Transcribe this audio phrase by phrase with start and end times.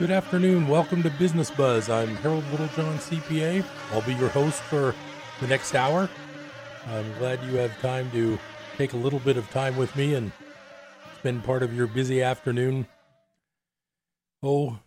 [0.00, 0.66] Good afternoon.
[0.66, 1.88] Welcome to Business Buzz.
[1.88, 3.64] I'm Harold Littlejohn, CPA.
[3.92, 4.92] I'll be your host for
[5.40, 6.10] the next hour.
[6.88, 8.36] I'm glad you have time to
[8.76, 10.32] take a little bit of time with me and
[11.20, 12.88] spend part of your busy afternoon.
[14.42, 14.80] Oh,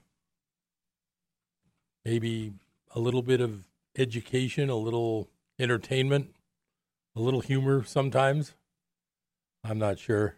[2.04, 2.52] maybe
[2.94, 3.66] a little bit of
[3.98, 6.36] education, a little entertainment,
[7.16, 8.56] a little humor sometimes.
[9.64, 10.36] I'm not sure.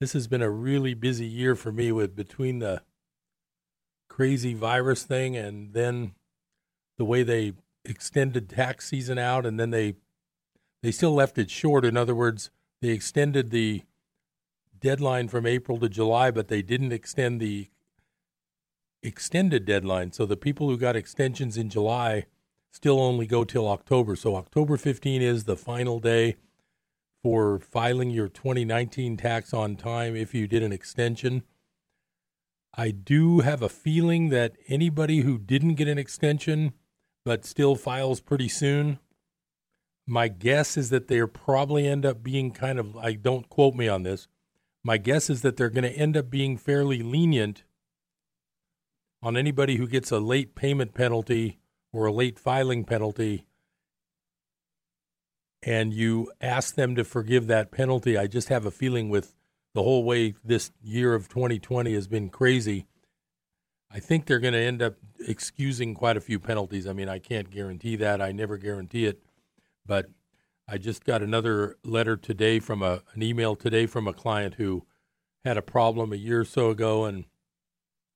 [0.00, 2.80] This has been a really busy year for me with between the
[4.14, 6.14] crazy virus thing and then
[6.98, 7.52] the way they
[7.84, 9.96] extended tax season out and then they
[10.84, 11.84] they still left it short.
[11.84, 13.82] In other words they extended the
[14.78, 17.70] deadline from April to July but they didn't extend the
[19.02, 20.12] extended deadline.
[20.12, 22.26] So the people who got extensions in July
[22.70, 24.14] still only go till October.
[24.14, 26.36] So October 15 is the final day
[27.20, 31.42] for filing your 2019 tax on time if you did an extension
[32.76, 36.72] I do have a feeling that anybody who didn't get an extension
[37.24, 38.98] but still files pretty soon,
[40.06, 43.88] my guess is that they're probably end up being kind of, I don't quote me
[43.88, 44.28] on this,
[44.82, 47.64] my guess is that they're going to end up being fairly lenient
[49.22, 51.58] on anybody who gets a late payment penalty
[51.92, 53.46] or a late filing penalty
[55.62, 58.18] and you ask them to forgive that penalty.
[58.18, 59.34] I just have a feeling with
[59.74, 62.86] the whole way this year of 2020 has been crazy.
[63.90, 64.94] I think they're going to end up
[65.26, 66.86] excusing quite a few penalties.
[66.86, 68.22] I mean, I can't guarantee that.
[68.22, 69.22] I never guarantee it.
[69.86, 70.10] But
[70.66, 74.86] I just got another letter today from a an email today from a client who
[75.44, 77.26] had a problem a year or so ago and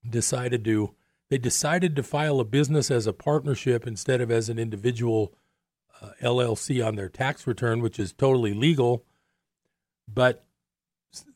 [0.08, 0.94] decided to
[1.28, 5.34] they decided to file a business as a partnership instead of as an individual
[6.00, 9.04] uh, LLC on their tax return, which is totally legal.
[10.12, 10.47] But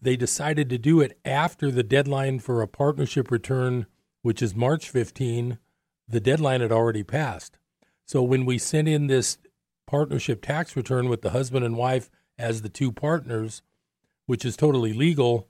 [0.01, 3.87] they decided to do it after the deadline for a partnership return,
[4.23, 5.59] which is March 15.
[6.09, 7.59] The deadline had already passed.
[8.05, 9.39] So when we sent in this
[9.87, 13.63] partnership tax return with the husband and wife as the two partners,
[14.27, 15.49] which is totally legal,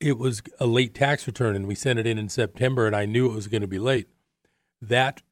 [0.00, 3.04] it was a late tax return and we sent it in in September and I
[3.04, 4.08] knew it was going to be late.
[4.80, 5.22] That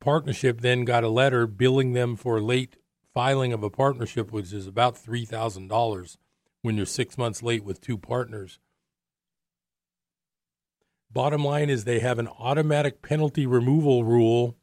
[0.00, 2.76] partnership then got a letter billing them for late
[3.12, 6.16] filing of a partnership, which is about $3,000
[6.64, 8.58] when you're six months late with two partners.
[11.12, 14.56] Bottom line is they have an automatic penalty removal rule,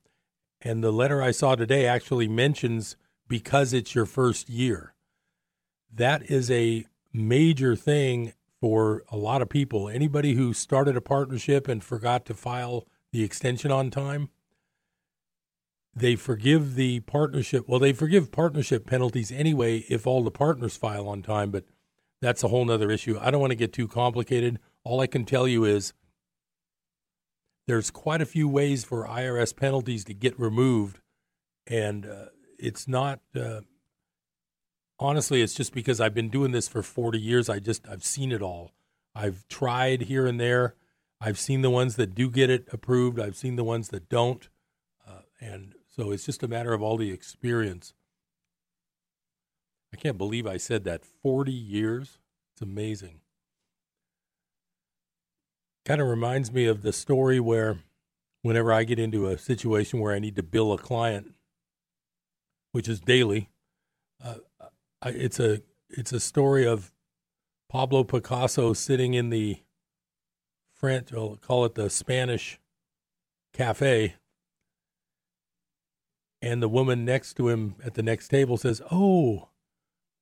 [0.60, 2.98] and the letter I saw today actually mentions
[3.28, 4.96] because it's your first year.
[5.94, 9.88] That is a major thing for a lot of people.
[9.88, 14.30] Anybody who started a partnership and forgot to file the extension on time,
[15.96, 17.68] they forgive the partnership.
[17.68, 21.66] Well, they forgive partnership penalties anyway if all the partners file on time, but
[22.22, 23.18] that's a whole nother issue.
[23.20, 24.60] I don't want to get too complicated.
[24.84, 25.94] All I can tell you is
[27.68, 31.00] there's quite a few ways for IRS penalties to get removed,
[31.68, 32.26] and uh,
[32.60, 33.22] it's not.
[33.36, 33.62] Uh,
[35.00, 37.50] honestly, it's just because I've been doing this for 40 years.
[37.50, 38.72] I just I've seen it all.
[39.16, 40.76] I've tried here and there.
[41.20, 43.20] I've seen the ones that do get it approved.
[43.20, 44.48] I've seen the ones that don't,
[45.08, 47.94] uh, and so it's just a matter of all the experience.
[49.94, 51.04] I can't believe I said that.
[51.06, 52.20] 40 years?
[52.54, 53.22] It's amazing.
[55.86, 57.80] Kind of reminds me of the story where
[58.42, 61.34] whenever I get into a situation where I need to bill a client,
[62.72, 63.50] which is daily,
[64.24, 64.36] uh,
[65.02, 66.94] I, it's a it's a story of
[67.70, 69.62] Pablo Picasso sitting in the
[70.74, 72.60] French, I'll call it the Spanish
[73.54, 74.16] cafe,
[76.42, 79.50] and the woman next to him at the next table says, "Oh,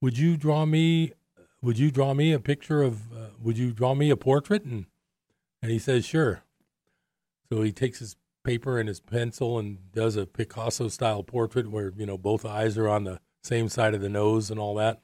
[0.01, 1.13] would you draw me
[1.61, 4.63] would you draw me a picture of uh, would you draw me a portrait?
[4.63, 4.85] And
[5.61, 6.43] and he says sure.
[7.51, 11.91] So he takes his paper and his pencil and does a picasso style portrait where
[11.95, 15.01] you know both eyes are on the same side of the nose and all that.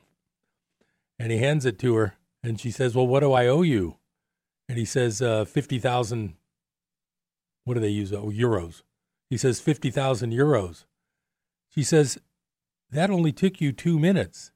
[1.19, 3.97] And he hands it to her and she says well what do i owe you?
[4.69, 6.35] And he says uh, 50000
[7.65, 8.13] what do they use?
[8.13, 8.83] Oh euros.
[9.29, 10.85] He says 50000 euros.
[11.69, 12.17] She says
[12.91, 14.51] that only took you two minutes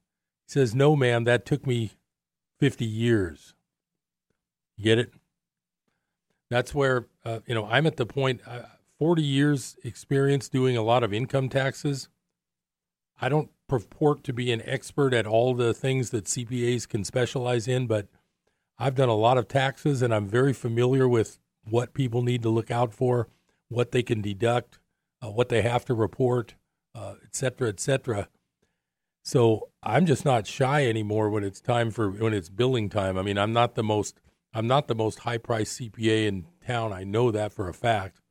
[0.50, 1.92] says, No, ma'am, that took me
[2.60, 3.54] 50 years.
[4.78, 5.14] You get it?
[6.50, 8.64] That's where, uh, you know, I'm at the point, uh,
[8.98, 12.10] 40 years experience doing a lot of income taxes.
[13.22, 17.68] I don't purport to be an expert at all the things that CPAs can specialize
[17.68, 18.08] in, but
[18.78, 22.50] I've done a lot of taxes and I'm very familiar with what people need to
[22.50, 23.28] look out for,
[23.68, 24.80] what they can deduct,
[25.22, 26.56] uh, what they have to report,
[26.96, 28.28] uh, et cetera, et cetera.
[29.30, 33.16] So I'm just not shy anymore when it's time for when it's billing time.
[33.16, 34.20] I mean, I'm not the most
[34.56, 36.92] I'm not the most high price CPA in town.
[36.92, 38.22] I know that for a fact.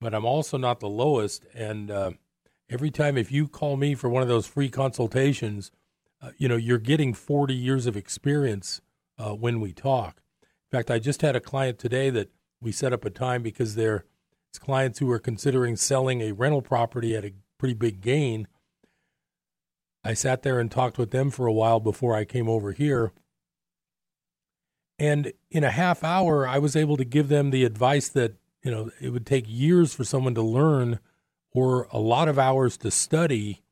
[0.00, 1.44] But I'm also not the lowest.
[1.52, 2.12] And uh,
[2.70, 5.70] every time, if you call me for one of those free consultations,
[6.22, 8.80] uh, you know, you're getting 40 years of experience
[9.18, 10.22] uh, when we talk.
[10.42, 12.30] In fact, I just had a client today that
[12.62, 14.06] we set up a time because they're
[14.48, 18.48] it's clients who are considering selling a rental property at a pretty big gain.
[20.06, 23.12] I sat there and talked with them for a while before I came over here.
[24.98, 28.70] And in a half hour, I was able to give them the advice that, you
[28.70, 31.00] know, it would take years for someone to learn
[31.52, 33.62] or a lot of hours to study.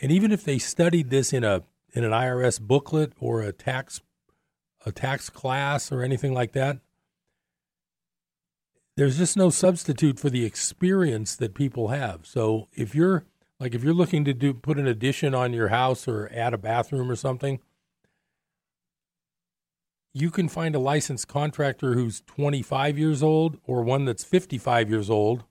[0.00, 4.00] And even if they studied this in a in an IRS booklet or a tax
[4.84, 6.78] a tax class or anything like that,
[8.96, 12.26] there's just no substitute for the experience that people have.
[12.26, 13.24] So if you're
[13.58, 16.58] like if you're looking to do put an addition on your house or add a
[16.58, 17.60] bathroom or something,
[20.12, 25.10] you can find a licensed contractor who's 25 years old or one that's 55 years
[25.10, 25.44] old.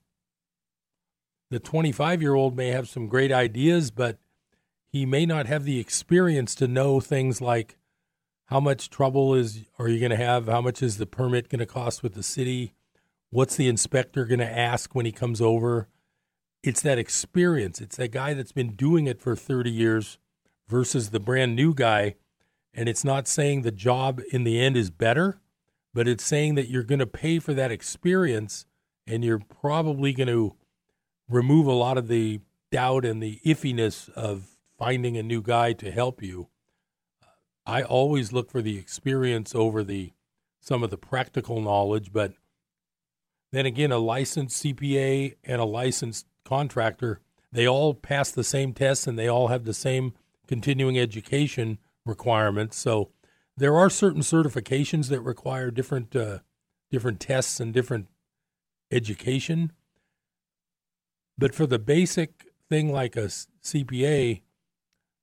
[1.51, 4.17] The 25 year old may have some great ideas, but
[4.87, 7.77] he may not have the experience to know things like
[8.45, 10.47] how much trouble is are you going to have?
[10.47, 12.73] How much is the permit going to cost with the city?
[13.29, 15.89] What's the inspector going to ask when he comes over?
[16.65, 17.79] It's that experience.
[17.79, 20.17] It's that guy that's been doing it for 30 years
[20.67, 22.15] versus the brand new guy
[22.75, 25.39] and it's not saying the job in the end is better,
[25.93, 28.65] but it's saying that you're going to pay for that experience
[29.07, 30.55] and you're probably going to
[31.29, 32.41] remove a lot of the
[32.71, 36.49] doubt and the iffiness of finding a new guy to help you.
[37.65, 40.11] I always look for the experience over the
[40.59, 42.33] some of the practical knowledge, but
[43.51, 47.19] then again, a licensed CPA and a licensed contractor,
[47.51, 50.13] they all pass the same tests and they all have the same
[50.47, 52.77] continuing education requirements.
[52.77, 53.11] So
[53.57, 56.39] there are certain certifications that require different uh,
[56.91, 58.07] different tests and different
[58.91, 59.71] education.
[61.37, 63.29] But for the basic thing like a
[63.63, 64.41] CPA,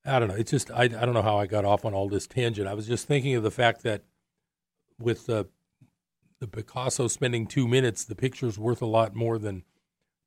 [0.04, 0.34] I don't know.
[0.34, 2.68] It's just I, I don't know how I got off on all this tangent.
[2.68, 4.02] I was just thinking of the fact that
[4.98, 5.48] with the
[6.40, 9.62] the Picasso spending two minutes, the picture's worth a lot more than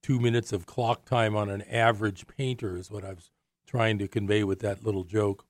[0.06, 2.78] two minutes of clock time on an average painter.
[2.78, 3.32] Is what I was
[3.66, 5.46] trying to convey with that little joke.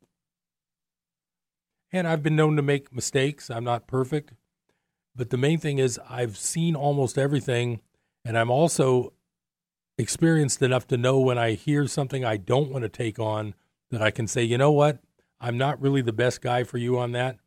[1.91, 3.49] And I've been known to make mistakes.
[3.49, 4.31] I'm not perfect.
[5.13, 7.81] But the main thing is, I've seen almost everything.
[8.23, 9.11] And I'm also
[9.97, 13.55] experienced enough to know when I hear something I don't want to take on
[13.91, 14.99] that I can say, you know what?
[15.41, 17.39] I'm not really the best guy for you on that.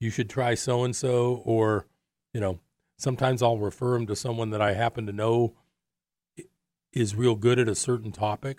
[0.00, 1.42] You should try so and so.
[1.44, 1.86] Or,
[2.34, 2.58] you know,
[2.98, 5.54] sometimes I'll refer them to someone that I happen to know
[6.96, 8.58] is real good at a certain topic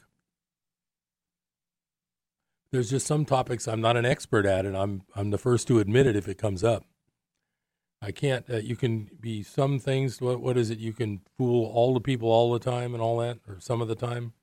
[2.71, 5.79] there's just some topics I'm not an expert at, and I'm I'm the first to
[5.79, 6.83] admit it if it comes up.
[8.01, 8.45] I can't.
[8.49, 10.21] Uh, you can be some things.
[10.21, 10.79] What what is it?
[10.79, 13.87] You can fool all the people all the time and all that, or some of
[13.87, 14.33] the time.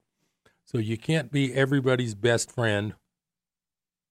[0.65, 2.95] So you can't be everybody's best friend,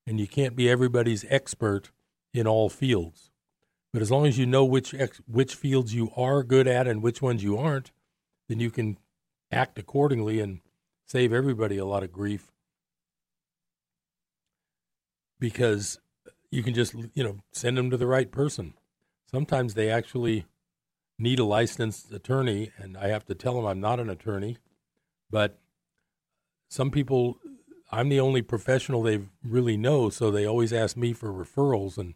[0.05, 1.91] and you can't be everybody's expert
[2.33, 3.31] in all fields.
[3.91, 7.01] But as long as you know which ex, which fields you are good at and
[7.01, 7.91] which ones you aren't,
[8.47, 8.97] then you can
[9.53, 10.59] act accordingly and
[11.05, 12.51] save everybody a lot of grief
[15.39, 15.99] because
[16.51, 18.73] you can just you know send them to the right person.
[19.29, 20.45] Sometimes they actually
[21.17, 24.57] need a licensed attorney, and I have to tell them I'm not an attorney.
[25.29, 25.59] But
[26.69, 27.39] some people,
[27.91, 32.13] I'm the only professional they really know, so they always ask me for referrals, and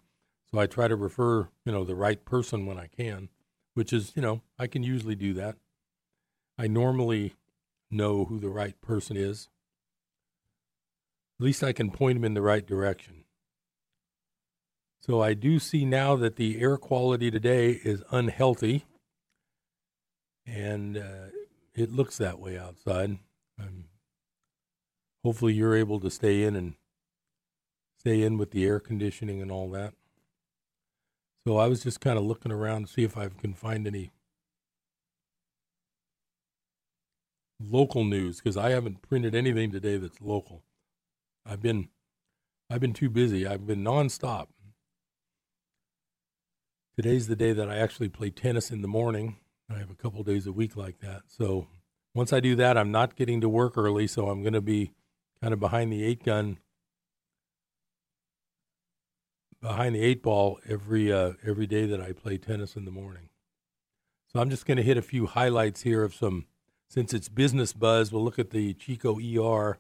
[0.50, 3.30] so I try to refer you know the right person when I can,
[3.74, 5.58] which is you know I can usually do that.
[6.58, 7.36] I normally
[7.92, 9.50] know who the right person is.
[11.40, 13.26] At least I can point them in the right direction.
[15.00, 18.86] So I do see now that the air quality today is unhealthy,
[20.46, 21.30] and uh,
[21.76, 23.20] it looks that way outside.
[25.24, 26.76] Hopefully, you're able to stay in and
[28.00, 29.94] stay in with the air conditioning and all that.
[31.46, 34.12] So I was just kind of looking around to see if I can find any
[37.60, 40.64] local news because I haven't printed anything today that's local.
[41.46, 41.90] I've been
[42.70, 43.48] I've been too busy.
[43.48, 44.48] I've been nonstop.
[46.96, 49.38] Today's the day that I actually play tennis in the morning.
[49.70, 51.24] I have a couple days a week like that.
[51.28, 51.68] So
[52.14, 54.94] once I do that, I'm not getting to work early, so I'm going to be
[55.42, 56.58] kind of behind the eight gun,
[59.62, 63.30] behind the eight ball every uh, every day that I play tennis in the morning.
[64.34, 66.48] So I'm just going to hit a few highlights here of some.
[66.90, 69.78] Since it's business buzz, we'll look at the Chico ER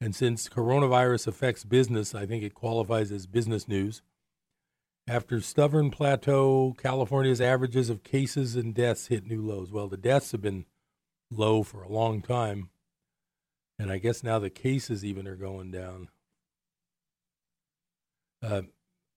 [0.00, 4.00] and since coronavirus affects business, I think it qualifies as business news.
[5.06, 9.70] After stubborn plateau, California's averages of cases and deaths hit new lows.
[9.70, 10.64] Well, the deaths have been
[11.30, 12.70] low for a long time,
[13.78, 16.08] and I guess now the cases even are going down.
[18.42, 18.62] Uh,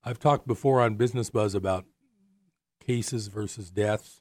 [0.02, 1.86] I've talked before on Business Buzz about
[2.84, 4.20] cases versus deaths.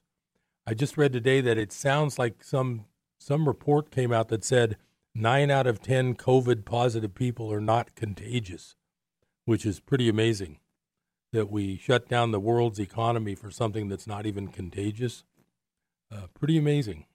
[0.66, 2.86] I just read today that it sounds like some
[3.24, 4.76] some report came out that said
[5.16, 8.76] nine out of ten COVID positive people are not contagious,
[9.46, 10.60] which is pretty amazing.
[11.32, 15.24] That we shut down the world's economy for something that's not even contagious.
[16.12, 17.06] Uh, pretty amazing.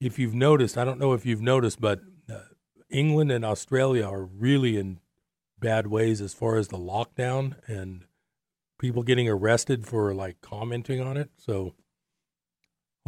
[0.00, 2.40] If you've noticed, I don't know if you've noticed, but uh,
[2.88, 4.98] England and Australia are really in
[5.58, 8.06] bad ways as far as the lockdown and
[8.78, 11.30] people getting arrested for like commenting on it.
[11.36, 11.74] So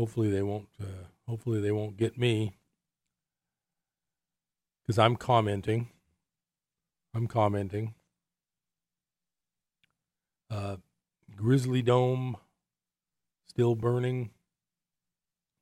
[0.02, 0.66] hopefully they won't.
[0.82, 2.56] Uh, hopefully they won't get me
[4.82, 5.90] because I'm commenting.
[7.14, 7.94] I'm commenting.
[10.50, 10.78] Uh,
[11.36, 12.36] Grizzly Dome
[13.46, 14.30] still burning,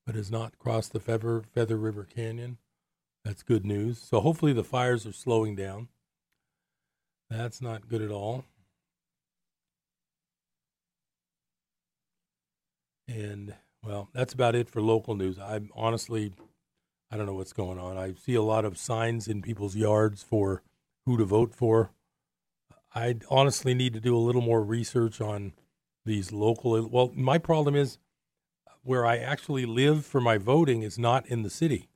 [0.06, 2.56] but has not crossed the Feather, Feather River Canyon.
[3.22, 3.98] That's good news.
[3.98, 5.88] So hopefully the fires are slowing down.
[7.28, 8.46] That's not good at all.
[13.06, 15.38] And well, that's about it for local news.
[15.38, 16.32] I honestly,
[17.10, 17.96] I don't know what's going on.
[17.96, 20.62] I see a lot of signs in people's yards for
[21.06, 21.90] who to vote for.
[22.94, 25.52] I honestly need to do a little more research on
[26.04, 26.86] these local.
[26.88, 27.98] Well, my problem is
[28.82, 31.88] where I actually live for my voting is not in the city.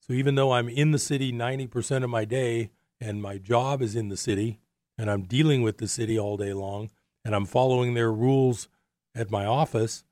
[0.00, 3.94] So even though I'm in the city 90% of my day and my job is
[3.94, 4.58] in the city
[4.98, 6.90] and I'm dealing with the city all day long
[7.24, 8.68] and I'm following their rules
[9.14, 10.04] at my office,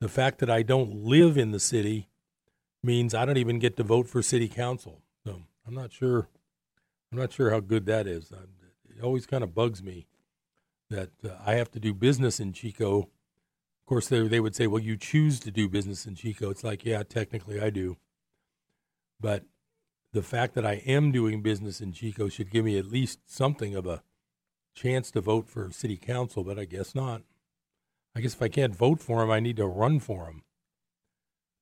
[0.00, 2.08] the fact that I don't live in the city
[2.82, 5.02] means I don't even get to vote for city council.
[5.24, 6.28] So I'm not sure.
[7.10, 8.30] I'm not sure how good that is.
[8.30, 10.06] It always kind of bugs me
[10.90, 13.00] that uh, I have to do business in Chico.
[13.00, 16.64] Of course, they they would say, "Well, you choose to do business in Chico." It's
[16.64, 17.96] like, yeah, technically I do,
[19.20, 19.44] but
[20.12, 23.74] the fact that I am doing business in Chico should give me at least something
[23.74, 24.02] of a
[24.74, 26.44] chance to vote for city council.
[26.44, 27.22] But I guess not.
[28.14, 30.42] I guess if I can't vote for him, I need to run for him.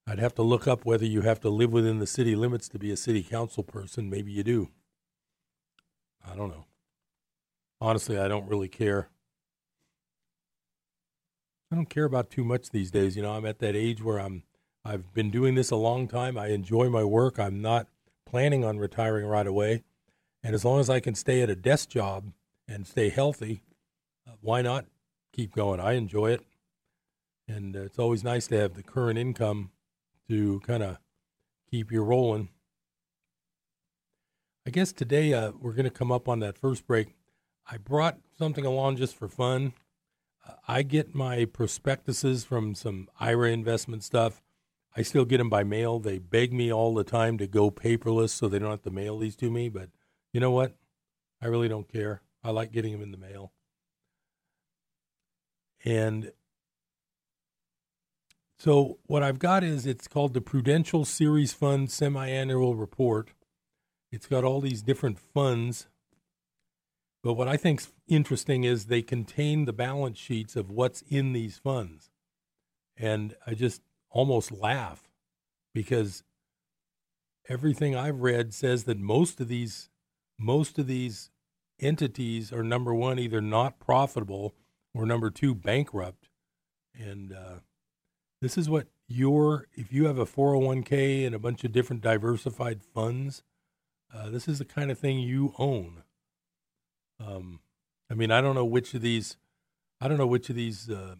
[0.06, 2.78] I'd have to look up whether you have to live within the city limits to
[2.78, 4.08] be a city council person.
[4.08, 4.70] Maybe you do.
[6.24, 6.66] I don't know.
[7.80, 9.10] Honestly, I don't really care.
[11.70, 13.16] I don't care about too much these days.
[13.16, 14.44] You know, I'm at that age where I'm
[14.84, 16.38] I've been doing this a long time.
[16.38, 17.40] I enjoy my work.
[17.40, 17.88] I'm not
[18.24, 19.82] planning on retiring right away.
[20.44, 22.32] And as long as I can stay at a desk job
[22.68, 23.62] and stay healthy,
[24.28, 24.86] uh, why not
[25.36, 25.78] keep going.
[25.78, 26.40] I enjoy it,
[27.46, 29.70] and uh, it's always nice to have the current income
[30.28, 30.98] to kind of
[31.70, 32.48] keep you rolling.
[34.66, 37.14] I guess today uh, we're going to come up on that first break.
[37.70, 39.74] I brought something along just for fun.
[40.46, 44.40] Uh, I get my prospectuses from some IRA investment stuff.
[44.96, 45.98] I still get them by mail.
[45.98, 49.18] They beg me all the time to go paperless so they don't have to mail
[49.18, 49.68] these to me.
[49.68, 49.90] But
[50.32, 50.74] you know what?
[51.42, 52.22] I really don't care.
[52.42, 53.52] I like getting them in the mail.
[55.84, 56.32] And
[58.58, 63.30] so what I've got is it's called the Prudential Series Fund Semi-Annual Report.
[64.10, 65.88] It's got all these different funds.
[67.22, 71.58] But what I think's interesting is they contain the balance sheets of what's in these
[71.58, 72.10] funds.
[72.96, 75.08] And I just almost laugh
[75.74, 76.22] because
[77.48, 79.90] everything I've read says that most of these
[80.38, 81.30] most of these
[81.80, 84.54] entities are number one either not profitable
[84.96, 86.28] or number two, bankrupt.
[86.98, 87.58] And uh,
[88.40, 92.82] this is what your, if you have a 401k and a bunch of different diversified
[92.82, 93.42] funds,
[94.14, 96.02] uh, this is the kind of thing you own.
[97.20, 97.60] Um,
[98.10, 99.36] I mean, I don't know which of these,
[100.00, 101.16] I don't know which of these uh,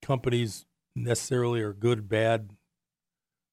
[0.00, 0.64] companies
[0.96, 2.56] necessarily are good, bad,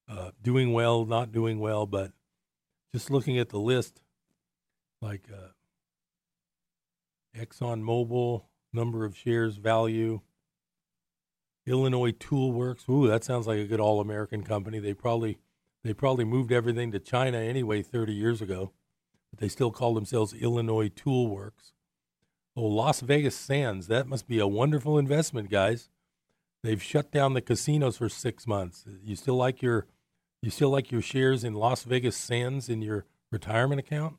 [0.10, 2.14] uh, doing well, not doing well, but
[2.94, 4.02] just looking at the list,
[5.02, 5.50] like uh,
[7.38, 8.44] Exxon Mobil,
[8.78, 10.22] number of shares value.
[11.66, 12.86] Illinois Tool Works.
[12.90, 14.80] Ooh, that sounds like a good all-American company.
[14.80, 15.40] They probably
[15.84, 18.72] they probably moved everything to China anyway 30 years ago,
[19.30, 21.74] but they still call themselves Illinois Tool Works.
[22.56, 23.88] Oh, Las Vegas Sands.
[23.88, 25.90] That must be a wonderful investment, guys.
[26.64, 28.86] They've shut down the casinos for 6 months.
[29.04, 29.88] You still like your
[30.42, 34.18] you still like your shares in Las Vegas Sands in your retirement account?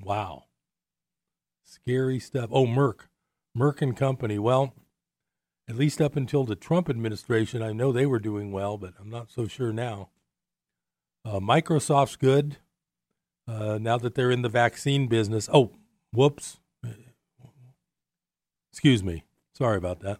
[0.00, 0.44] Wow.
[1.64, 2.50] Scary stuff.
[2.52, 3.08] Oh, Merck.
[3.56, 4.38] Merck and Company.
[4.38, 4.74] Well,
[5.68, 9.10] at least up until the Trump administration, I know they were doing well, but I'm
[9.10, 10.08] not so sure now.
[11.24, 12.56] Uh, Microsoft's good
[13.46, 15.48] uh, now that they're in the vaccine business.
[15.52, 15.72] Oh,
[16.12, 16.58] whoops.
[18.72, 19.24] Excuse me.
[19.52, 20.18] Sorry about that.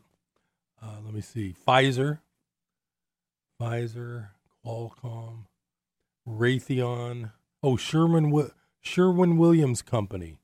[0.83, 1.55] Uh, let me see.
[1.67, 2.19] Pfizer,
[3.61, 4.31] Pfizer,
[4.65, 5.45] Qualcomm,
[6.29, 7.33] Raytheon.
[7.63, 10.41] Oh, Sherman Sherwin Williams Company.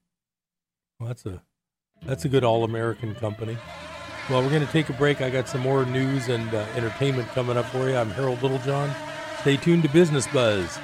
[0.99, 1.43] Well, that's a
[2.07, 3.57] that's a good all American company.
[4.31, 5.21] Well, we're going to take a break.
[5.21, 7.97] I got some more news and uh, entertainment coming up for you.
[7.97, 8.91] I'm Harold Littlejohn.
[9.41, 10.79] Stay tuned to Business Buzz.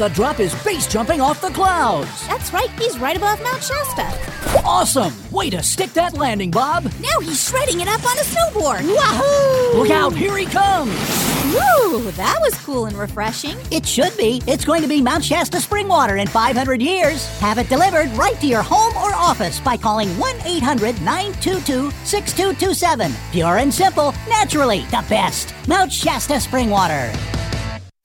[0.00, 2.26] The Drop is base jumping off the clouds.
[2.26, 4.62] That's right, he's right above Mount Shasta.
[4.64, 5.12] Awesome!
[5.30, 6.84] Way to stick that landing, Bob.
[6.84, 8.80] Now he's shredding it up on a snowboard.
[8.82, 9.78] Wahoo!
[9.78, 10.94] Look out, here he comes.
[11.52, 13.58] Woo, that was cool and refreshing.
[13.70, 14.40] It should be.
[14.46, 17.26] It's going to be Mount Shasta spring water in 500 years.
[17.40, 23.12] Have it delivered right to your home or office by calling 1 800 922 6227.
[23.32, 25.52] Pure and simple, naturally the best.
[25.68, 27.12] Mount Shasta spring water.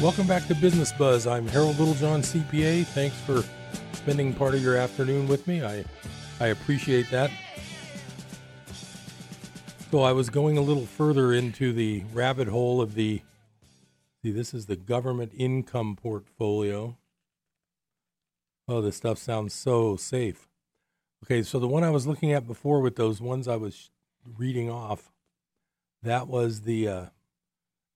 [0.00, 1.26] Welcome back to Business Buzz.
[1.26, 2.86] I'm Harold Littlejohn, CPA.
[2.86, 3.42] Thanks for
[3.94, 5.64] spending part of your afternoon with me.
[5.64, 5.84] I,
[6.38, 7.32] I appreciate that.
[9.90, 13.22] So I was going a little further into the rabbit hole of the.
[14.22, 16.96] See, this is the government income portfolio.
[18.68, 20.48] Oh, this stuff sounds so safe.
[21.24, 23.90] Okay, so the one I was looking at before with those ones I was
[24.36, 25.10] reading off,
[26.04, 27.06] that was the uh,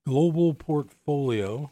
[0.04, 1.70] global portfolio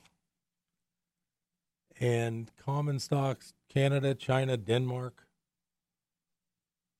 [2.00, 5.26] and common stocks Canada, China, Denmark,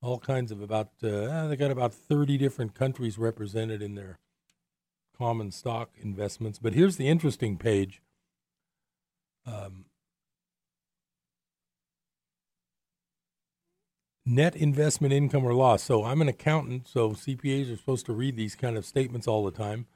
[0.03, 4.19] all kinds of about uh, they got about 30 different countries represented in their
[5.17, 6.59] common stock investments.
[6.59, 8.01] But here's the interesting page.
[9.47, 9.87] Um,
[14.25, 15.83] net investment income or loss.
[15.83, 19.45] So I'm an accountant, so CPAs are supposed to read these kind of statements all
[19.45, 19.87] the time.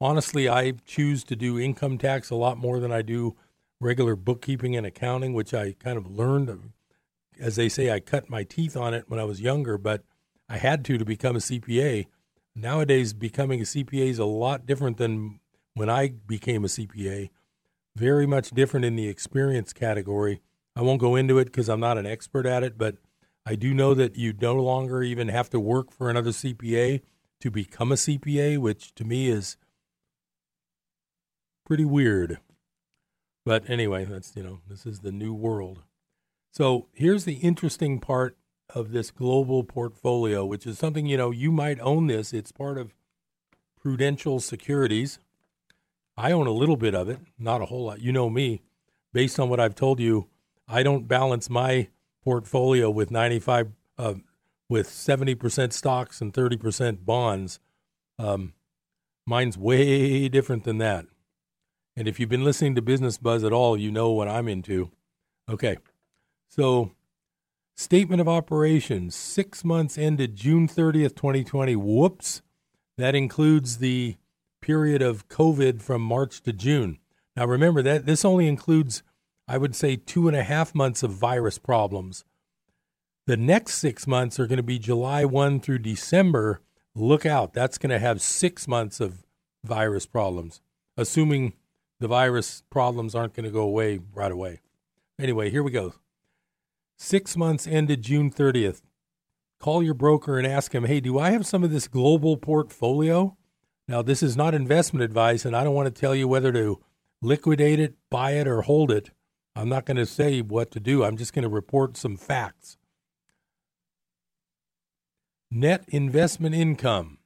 [0.00, 3.36] Honestly, I choose to do income tax a lot more than I do
[3.80, 6.72] regular bookkeeping and accounting, which I kind of learned.
[7.38, 10.04] As they say, I cut my teeth on it when I was younger, but
[10.48, 12.06] I had to to become a CPA.
[12.54, 15.40] Nowadays, becoming a CPA is a lot different than
[15.74, 17.30] when I became a CPA.
[17.96, 20.40] Very much different in the experience category.
[20.76, 22.96] I won't go into it because I'm not an expert at it, but
[23.46, 27.02] I do know that you no longer even have to work for another CPA
[27.40, 29.56] to become a CPA, which to me is
[31.66, 32.38] pretty weird.
[33.44, 35.82] But anyway, that's, you know, this is the new world.
[36.50, 38.36] So here's the interesting part
[38.74, 42.32] of this global portfolio, which is something, you know, you might own this.
[42.32, 42.94] It's part of
[43.80, 45.18] Prudential Securities.
[46.16, 48.00] I own a little bit of it, not a whole lot.
[48.00, 48.62] You know me.
[49.12, 50.28] Based on what I've told you,
[50.66, 51.88] I don't balance my
[52.22, 54.14] portfolio with 95 uh,
[54.68, 57.60] with 70% stocks and 30% bonds.
[58.18, 58.54] Um,
[59.26, 61.06] mine's way different than that.
[61.96, 64.90] And if you've been listening to Business Buzz at all, you know what I'm into.
[65.48, 65.76] Okay.
[66.48, 66.92] So,
[67.76, 71.76] statement of operations six months ended June 30th, 2020.
[71.76, 72.42] Whoops.
[72.96, 74.16] That includes the
[74.60, 76.98] period of COVID from March to June.
[77.36, 79.02] Now, remember that this only includes,
[79.48, 82.24] I would say, two and a half months of virus problems.
[83.26, 86.60] The next six months are going to be July 1 through December.
[86.94, 87.52] Look out.
[87.52, 89.24] That's going to have six months of
[89.64, 90.60] virus problems,
[90.96, 91.54] assuming
[92.04, 94.60] the virus problems aren't going to go away right away.
[95.18, 95.94] Anyway, here we go.
[96.98, 98.82] Six months ended June 30th.
[99.58, 103.38] Call your broker and ask him, hey, do I have some of this global portfolio?
[103.88, 106.78] Now, this is not investment advice, and I don't want to tell you whether to
[107.22, 109.08] liquidate it, buy it, or hold it.
[109.56, 111.04] I'm not going to say what to do.
[111.04, 112.76] I'm just going to report some facts.
[115.50, 117.16] Net investment income,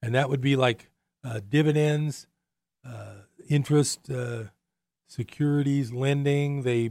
[0.00, 0.88] and that would be like
[1.22, 2.26] uh, dividends,
[2.82, 3.19] uh,
[3.50, 4.44] interest, uh,
[5.08, 6.62] securities, lending.
[6.62, 6.90] They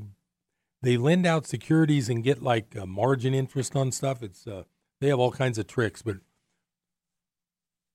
[0.83, 4.21] they lend out securities and get like margin interest on stuff.
[4.21, 4.63] It's uh,
[5.01, 6.17] they have all kinds of tricks, but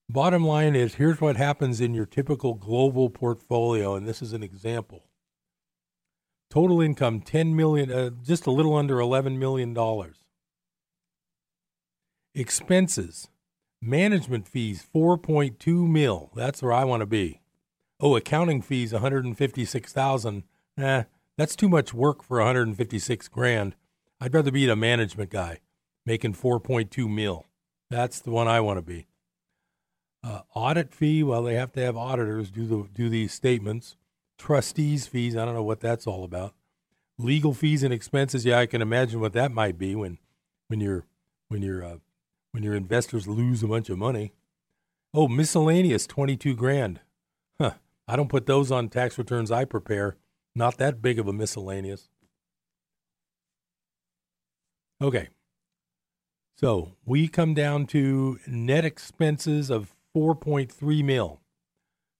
[0.09, 4.43] bottom line is here's what happens in your typical global portfolio, and this is an
[4.43, 5.05] example.
[6.51, 10.25] Total income 10 million, uh, just a little under 11 million dollars.
[12.35, 13.29] Expenses,
[13.81, 16.31] management fees 4.2 mil.
[16.35, 17.41] That's where I want to be.
[18.01, 20.45] Oh, accounting fees 156,000.
[20.77, 21.05] Nah,
[21.37, 23.75] that's too much work for 156 grand.
[24.21, 25.61] I'd rather be a management guy
[26.07, 27.47] making 4.2 mil.
[27.91, 29.07] That's the one I want to be.
[30.23, 33.97] Uh, audit fee, well, they have to have auditors do the do these statements.
[34.39, 36.55] Trustees fees, I don't know what that's all about.
[37.19, 40.19] Legal fees and expenses, yeah, I can imagine what that might be when
[40.69, 41.07] when your
[41.49, 41.97] when your uh,
[42.53, 44.33] when your investors lose a bunch of money.
[45.13, 47.01] Oh, miscellaneous, 22 grand.
[48.07, 50.17] I don't put those on tax returns I prepare.
[50.55, 52.09] Not that big of a miscellaneous.
[55.03, 55.29] Okay.
[56.57, 61.41] So we come down to net expenses of 4.3 mil.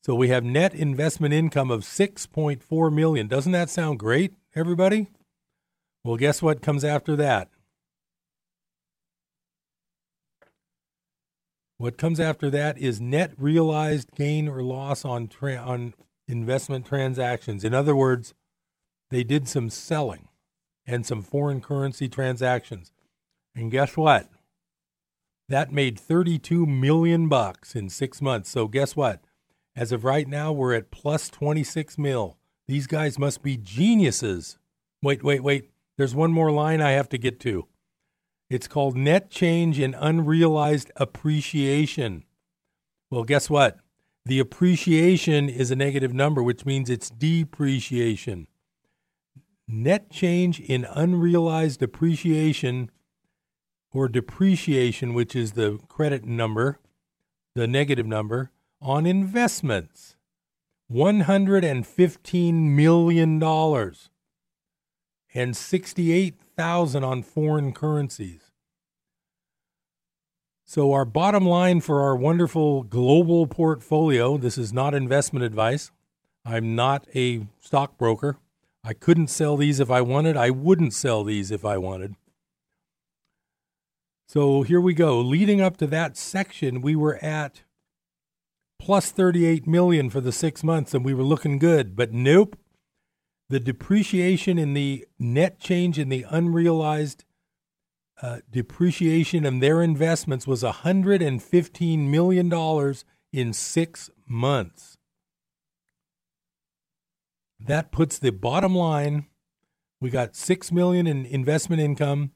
[0.03, 3.27] So we have net investment income of 6.4 million.
[3.29, 5.09] Doesn't that sound great, everybody?
[6.03, 7.49] Well, guess what comes after that?
[11.77, 15.95] What comes after that is net realized gain or loss on tra- on
[16.29, 17.65] investment transactions.
[17.65, 18.33] In other words,
[19.11, 20.29] they did some selling
[20.87, 22.93] and some foreign currency transactions.
[23.55, 24.29] And guess what?
[25.49, 28.51] That made 32 million bucks in 6 months.
[28.51, 29.21] So guess what?
[29.77, 32.39] As of right now, we're at plus 26 mil.
[32.69, 34.59] These guys must be geniuses.
[35.03, 35.71] Wait, wait, wait.
[35.99, 37.67] There's one more line I have to get to.
[38.55, 42.23] It's called net change in unrealized appreciation.
[43.11, 43.79] Well, guess what?
[44.25, 48.47] The appreciation is a negative number, which means it's depreciation.
[49.67, 52.93] Net change in unrealized appreciation
[53.91, 56.79] or depreciation, which is the credit number,
[57.57, 60.15] the negative number, on investments.
[60.93, 63.43] $115 million
[65.35, 68.44] and 68,000 on foreign currencies.
[70.75, 75.93] So, our bottom line for our wonderful global portfolio this is not investment advice.
[76.45, 78.39] I'm not a stockbroker.
[78.83, 80.37] I couldn't sell these if I wanted.
[80.37, 82.17] I wouldn't sell these if I wanted.
[84.27, 85.21] So, here we go.
[85.21, 87.63] Leading up to that section, we were at
[88.81, 92.59] plus 38 million for the 6 months and we were looking good, but nope.
[93.49, 97.25] The depreciation in the net change in the unrealized
[98.23, 102.95] uh, depreciation in their investments was $115 million
[103.33, 104.97] in six months.
[107.59, 109.27] That puts the bottom line.
[110.01, 112.33] We got six million in investment income,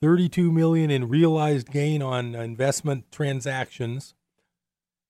[0.00, 4.14] 32 million in realized gain on investment transactions,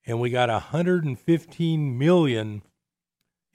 [0.06, 2.62] and we got 115 million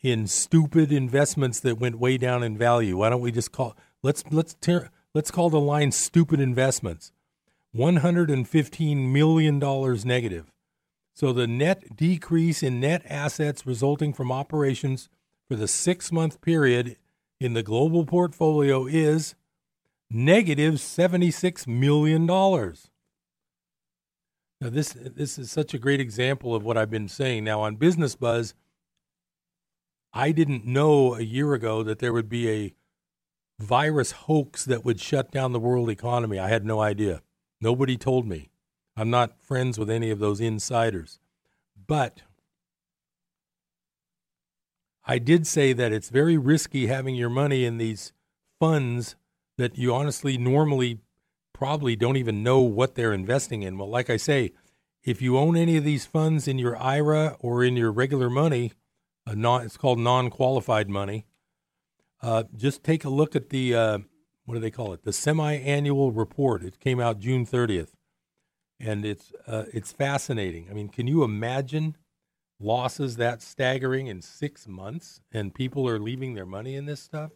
[0.01, 2.97] in stupid investments that went way down in value.
[2.97, 7.11] Why don't we just call let's let's tear Let's call the line stupid investments.
[7.75, 9.59] $115 million
[10.05, 10.49] negative.
[11.13, 15.09] So the net decrease in net assets resulting from operations
[15.49, 16.95] for the six month period
[17.37, 19.35] in the global portfolio is
[20.09, 22.25] negative $76 million.
[22.25, 22.77] Now,
[24.61, 27.43] this, this is such a great example of what I've been saying.
[27.43, 28.53] Now, on Business Buzz,
[30.13, 32.73] I didn't know a year ago that there would be a
[33.59, 36.39] virus hoax that would shut down the world economy.
[36.39, 37.21] I had no idea.
[37.61, 38.49] Nobody told me.
[38.95, 41.19] I'm not friends with any of those insiders.
[41.87, 42.21] But
[45.05, 48.13] I did say that it's very risky having your money in these
[48.59, 49.15] funds
[49.57, 50.99] that you honestly normally
[51.53, 53.77] probably don't even know what they're investing in.
[53.77, 54.53] Well, like I say,
[55.03, 58.73] if you own any of these funds in your IRA or in your regular money,
[59.27, 61.25] non, it's called non qualified money,
[62.21, 63.99] uh, just take a look at the uh,
[64.45, 65.03] what do they call it?
[65.03, 66.63] The semi-annual report.
[66.63, 67.89] It came out June 30th,
[68.79, 70.67] and it's uh, it's fascinating.
[70.69, 71.95] I mean, can you imagine
[72.59, 77.31] losses that staggering in six months, and people are leaving their money in this stuff?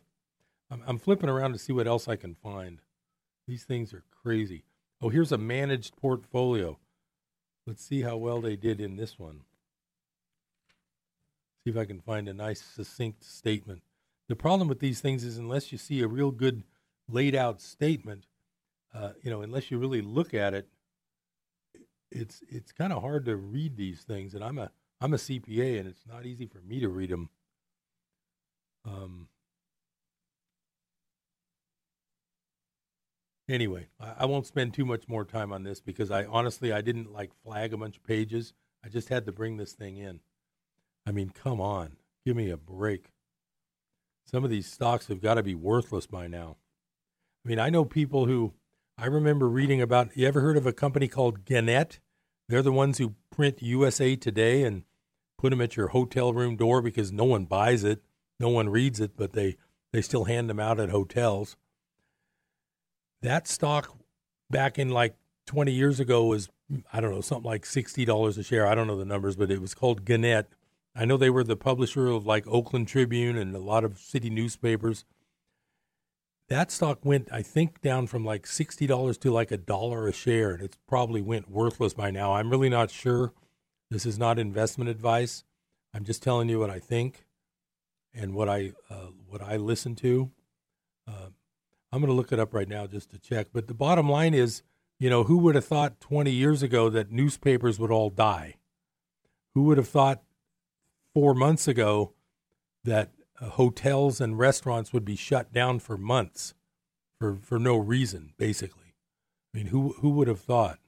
[0.72, 2.82] I'm, I'm flipping around to see what else I can find.
[3.48, 4.63] These things are crazy.
[5.02, 6.80] Oh, here's a managed portfolio.
[7.67, 9.41] Let's see how well they did in this one.
[11.63, 13.84] See if I can find a nice, succinct statement.
[14.29, 16.63] The problem with these things is unless you see a real good
[17.09, 18.25] laid out statement,
[18.93, 20.67] uh, you know, unless you really look at it,
[22.12, 24.33] it's it's kind of hard to read these things.
[24.33, 27.29] And I'm a I'm a CPA, and it's not easy for me to read them.
[28.86, 29.27] Um,
[33.49, 36.81] anyway, I, I won't spend too much more time on this because I honestly I
[36.81, 38.53] didn't like flag a bunch of pages.
[38.86, 40.19] I just had to bring this thing in.
[41.05, 43.12] I mean, come on, give me a break.
[44.25, 46.57] Some of these stocks have got to be worthless by now.
[47.45, 48.53] I mean, I know people who
[48.97, 50.15] I remember reading about.
[50.15, 51.99] You ever heard of a company called Gannett?
[52.47, 54.83] They're the ones who print USA Today and
[55.38, 58.01] put them at your hotel room door because no one buys it,
[58.39, 59.57] no one reads it, but they
[59.91, 61.55] they still hand them out at hotels.
[63.21, 63.95] That stock
[64.49, 65.15] back in like
[65.47, 66.49] 20 years ago was
[66.91, 68.65] I don't know something like sixty dollars a share.
[68.67, 70.47] I don't know the numbers, but it was called Gannett.
[70.95, 74.29] I know they were the publisher of like Oakland Tribune and a lot of city
[74.29, 75.06] newspapers.
[76.49, 80.13] That stock went, I think, down from like sixty dollars to like a dollar a
[80.13, 82.34] share, and it's probably went worthless by now.
[82.34, 83.34] I'm really not sure.
[83.89, 85.43] This is not investment advice.
[85.93, 87.25] I'm just telling you what I think
[88.13, 90.32] and what I uh, what I listen to.
[91.08, 91.29] Uh,
[91.91, 93.47] I'm going to look it up right now just to check.
[93.53, 94.63] But the bottom line is,
[94.99, 98.56] you know, who would have thought 20 years ago that newspapers would all die?
[99.53, 100.23] Who would have thought
[101.13, 102.13] four months ago
[102.84, 106.54] that uh, hotels and restaurants would be shut down for months
[107.19, 108.95] for, for no reason, basically?
[109.54, 110.80] I mean, who who would have thought?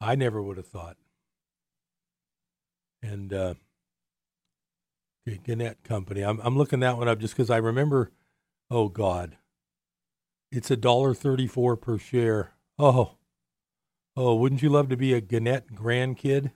[0.00, 0.96] I never would have thought.
[3.02, 3.54] And uh,
[5.44, 6.22] Gannett Company.
[6.22, 8.10] I'm I'm looking that one up just because I remember.
[8.70, 9.36] Oh God,
[10.52, 12.52] it's a dollar thirty-four per share.
[12.78, 13.16] Oh,
[14.16, 16.52] oh, wouldn't you love to be a Gannett grandkid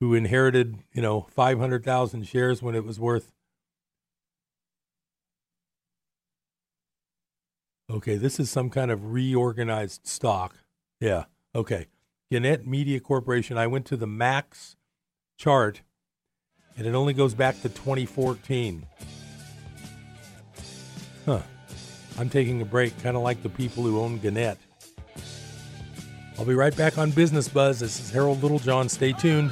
[0.00, 3.32] who inherited, you know, five hundred thousand shares when it was worth?
[7.90, 10.54] Okay, this is some kind of reorganized stock.
[11.00, 11.24] Yeah.
[11.54, 11.86] Okay.
[12.30, 13.58] Gannett Media Corporation.
[13.58, 14.76] I went to the max
[15.36, 15.82] chart,
[16.76, 18.86] and it only goes back to 2014.
[21.26, 21.40] Huh.
[22.18, 24.58] I'm taking a break, kind of like the people who own Gannett.
[26.38, 27.80] I'll be right back on Business Buzz.
[27.80, 28.88] This is Harold Littlejohn.
[28.88, 29.50] Stay tuned.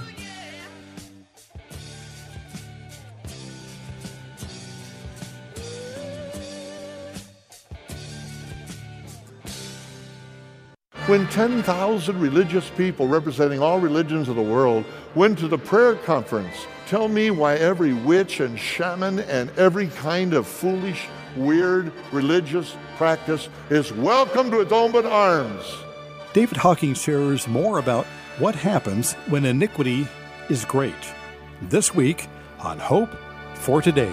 [11.09, 16.67] When 10,000 religious people representing all religions of the world went to the prayer conference,
[16.87, 23.49] tell me why every witch and shaman and every kind of foolish, weird religious practice
[23.71, 25.79] is welcome to its open arms.
[26.35, 28.05] David Hocking shares more about
[28.39, 30.07] what happens when iniquity
[30.51, 31.15] is great.
[31.63, 32.29] This week
[32.61, 33.17] on Hope
[33.55, 34.13] for Today.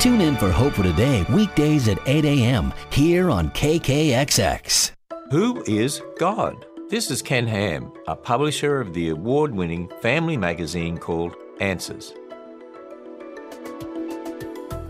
[0.00, 2.74] Tune in for Hope for Today weekdays at 8 a.m.
[2.90, 4.90] here on KKXX.
[5.34, 6.64] Who is God?
[6.90, 12.14] This is Ken Ham, a publisher of the award winning family magazine called Answers.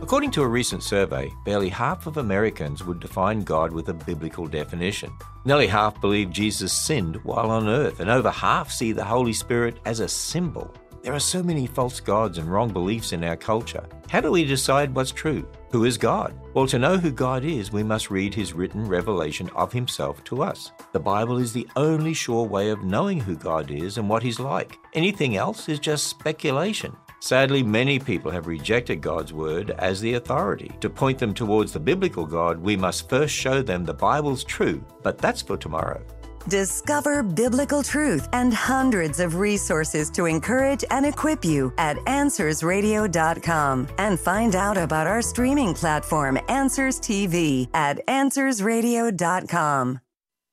[0.03, 4.47] According to a recent survey, barely half of Americans would define God with a biblical
[4.47, 5.11] definition.
[5.47, 9.79] Nearly half believe Jesus sinned while on earth, and over half see the Holy Spirit
[9.87, 10.71] as a symbol.
[11.05, 13.85] There are so many false gods and wrong beliefs in our culture.
[14.09, 15.47] How do we decide what's true?
[15.71, 16.35] Who is God?
[16.55, 20.43] Well, to know who God is, we must read his written revelation of himself to
[20.43, 20.73] us.
[20.93, 24.41] The Bible is the only sure way of knowing who God is and what he's
[24.41, 24.79] like.
[24.95, 26.97] Anything else is just speculation.
[27.21, 30.73] Sadly, many people have rejected God's word as the authority.
[30.81, 34.83] To point them towards the biblical God, we must first show them the Bible's true,
[35.03, 36.03] but that's for tomorrow.
[36.49, 44.21] Discover biblical truth and hundreds of resources to encourage and equip you at AnswersRadio.com and
[44.21, 50.01] find out about our streaming platform, Answers TV, at AnswersRadio.com.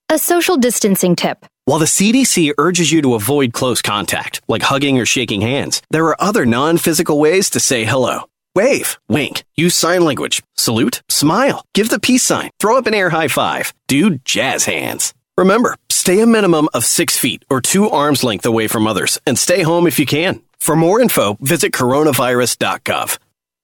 [0.10, 1.45] A social distancing tip.
[1.65, 6.06] While the CDC urges you to avoid close contact, like hugging or shaking hands, there
[6.06, 8.23] are other non physical ways to say hello.
[8.56, 13.10] Wave, wink, use sign language, salute, smile, give the peace sign, throw up an air
[13.10, 15.13] high five, do jazz hands.
[15.38, 19.37] Remember, stay a minimum of six feet or two arms length away from others and
[19.37, 20.41] stay home if you can.
[20.59, 23.17] For more info, visit coronavirus.gov.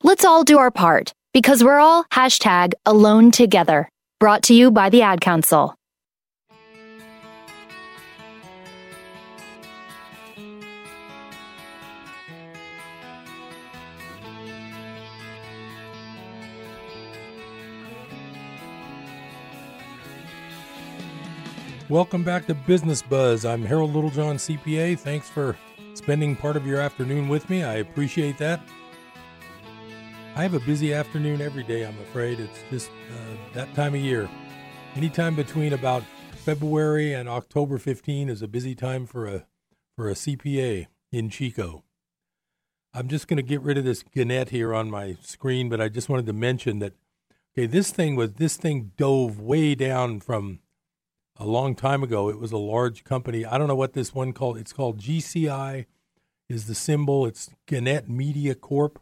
[0.04, 3.90] Let's all do our part because we're all hashtag alone together.
[4.20, 5.77] Brought to you by the Ad Council.
[21.90, 23.46] Welcome back to Business Buzz.
[23.46, 25.00] I'm Harold Littlejohn, CPA.
[25.00, 25.56] Thanks for
[25.94, 27.64] spending part of your afternoon with me.
[27.64, 28.60] I appreciate that.
[30.36, 32.42] I have a busy afternoon every day, I'm afraid.
[32.42, 34.30] It's just uh, that time of year.
[34.96, 39.46] Anytime between about February and October 15 is a busy time for a
[39.96, 41.86] for a CPA in Chico.
[42.94, 45.88] I'm just going to get rid of this Gannett here on my screen, but I
[45.88, 46.96] just wanted to mention that
[47.58, 50.60] okay, this thing was this thing dove way down from
[51.40, 52.30] a long time ago.
[52.30, 53.46] It was a large company.
[53.46, 54.58] I don't know what this one called.
[54.58, 55.86] It's called GCI
[56.50, 57.26] is the symbol.
[57.26, 59.00] It's Gannett Media Corp.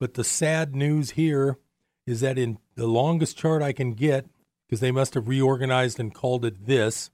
[0.00, 1.58] But the sad news here
[2.06, 4.26] is that in the longest chart I can get,
[4.66, 7.10] because they must have reorganized and called it this,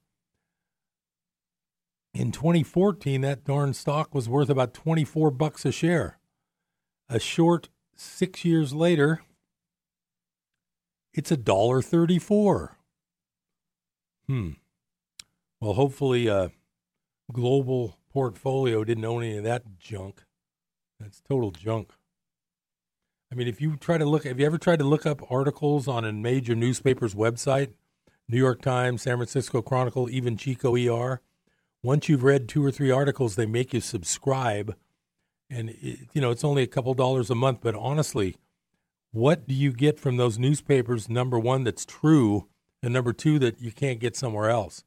[2.13, 6.19] in 2014 that darn stock was worth about 24 bucks a share.
[7.09, 9.23] A short 6 years later,
[11.13, 12.77] it's a dollar 34.
[14.31, 14.51] Hmm.
[15.61, 16.51] Well, hopefully, uh,
[17.33, 20.23] global portfolio didn't own any of that junk.
[21.01, 21.91] That's total junk.
[23.33, 25.89] I mean, if you try to look, have you ever tried to look up articles
[25.89, 27.73] on a major newspaper's website?
[28.29, 31.21] New York Times, San Francisco Chronicle, even Chico ER.
[31.83, 34.77] Once you've read two or three articles, they make you subscribe,
[35.51, 37.59] and it, you know it's only a couple dollars a month.
[37.63, 38.37] But honestly,
[39.11, 41.09] what do you get from those newspapers?
[41.09, 42.47] Number one, that's true,
[42.83, 44.85] and number two that you can't get somewhere else.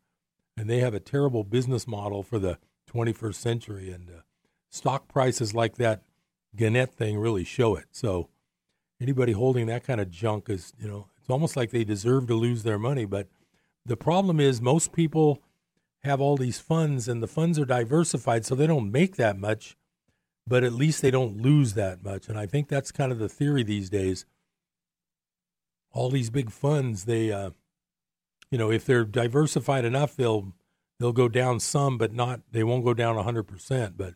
[0.58, 2.60] And they have a terrible business model for the
[2.92, 4.22] 21st century, and uh,
[4.70, 6.04] stock prices like that
[6.56, 7.86] Gannett thing really show it.
[7.92, 8.30] So
[9.02, 12.36] anybody holding that kind of junk is, you know, it's almost like they deserve to
[12.36, 13.06] lose their money.
[13.06, 13.28] But
[13.86, 15.42] the problem is most people
[16.04, 19.78] have all these funds, and the funds are diversified, so they don't make that much,
[20.46, 22.28] but at least they don't lose that much.
[22.28, 24.26] And I think that's kind of the theory these days.
[25.92, 27.52] All these big funds, they uh,
[28.54, 30.54] you know, if they're diversified enough, they'll
[31.00, 33.98] they'll go down some, but not they won't go down hundred percent.
[33.98, 34.14] But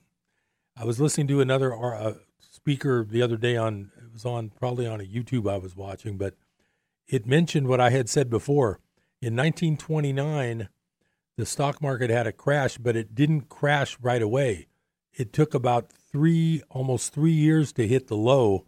[0.76, 4.86] I was listening to another uh, speaker the other day on it was on probably
[4.86, 6.36] on a YouTube I was watching, but
[7.08, 8.80] it mentioned what I had said before.
[9.24, 10.70] In 1929,
[11.36, 14.68] the stock market had a crash, but it didn't crash right away.
[15.16, 18.68] It took about three, almost three years to hit the low,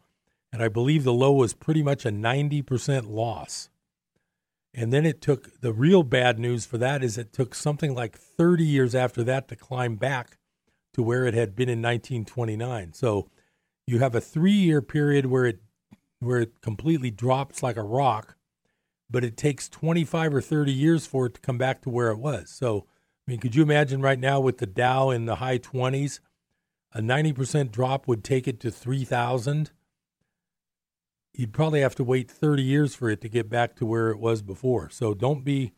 [0.51, 3.69] and I believe the low was pretty much a 90% loss.
[4.73, 8.17] And then it took the real bad news for that is it took something like
[8.17, 10.37] 30 years after that to climb back
[10.93, 12.93] to where it had been in 1929.
[12.93, 13.29] So
[13.87, 15.59] you have a 3-year period where it
[16.19, 18.35] where it completely drops like a rock,
[19.09, 22.19] but it takes 25 or 30 years for it to come back to where it
[22.19, 22.49] was.
[22.49, 22.85] So,
[23.25, 26.19] I mean, could you imagine right now with the Dow in the high 20s,
[26.93, 29.71] a 90% drop would take it to 3,000?
[31.33, 34.19] You'd probably have to wait 30 years for it to get back to where it
[34.19, 34.89] was before.
[34.89, 35.73] So don't be,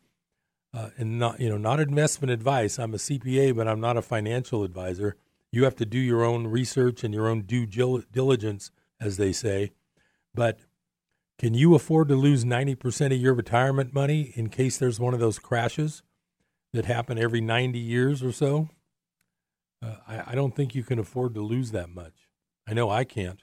[0.74, 2.78] uh, and not you know not investment advice.
[2.78, 5.16] I'm a CPA, but I'm not a financial advisor.
[5.50, 9.72] You have to do your own research and your own due diligence, as they say.
[10.34, 10.60] But
[11.38, 15.20] can you afford to lose 90% of your retirement money in case there's one of
[15.20, 16.02] those crashes
[16.72, 18.68] that happen every 90 years or so?
[19.82, 22.28] Uh, I, I don't think you can afford to lose that much.
[22.66, 23.42] I know I can't.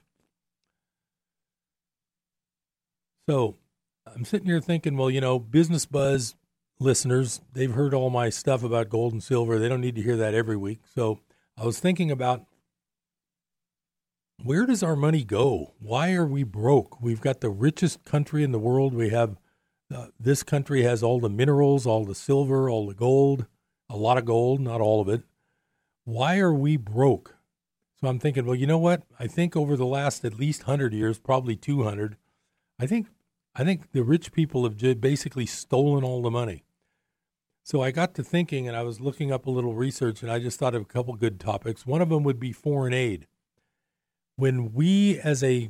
[3.30, 3.58] So
[4.08, 6.34] I'm sitting here thinking, well, you know, Business Buzz
[6.80, 9.60] listeners, they've heard all my stuff about gold and silver.
[9.60, 10.80] They don't need to hear that every week.
[10.96, 11.20] So
[11.56, 12.48] I was thinking about
[14.42, 15.76] where does our money go?
[15.78, 17.00] Why are we broke?
[17.00, 18.96] We've got the richest country in the world.
[18.96, 19.38] We have
[19.96, 23.46] uh, this country has all the minerals, all the silver, all the gold,
[23.92, 25.22] a lot of gold, not all of it.
[26.04, 27.36] Why are we broke?
[28.02, 29.04] So I'm thinking, well, you know what?
[29.20, 32.18] I think over the last at least 100 years, probably 200,
[32.80, 33.06] I think
[33.56, 36.64] I think the rich people have basically stolen all the money.
[37.64, 40.40] So I got to thinking and I was looking up a little research and I
[40.40, 41.86] just thought of a couple good topics.
[41.86, 43.28] One of them would be foreign aid.
[44.36, 45.70] When we, as a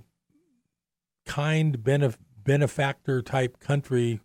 [1.26, 4.22] kind benef- benefactor type country,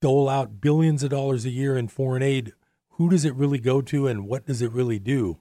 [0.00, 2.52] dole out billions of dollars a year in foreign aid,
[2.90, 5.40] who does it really go to and what does it really do?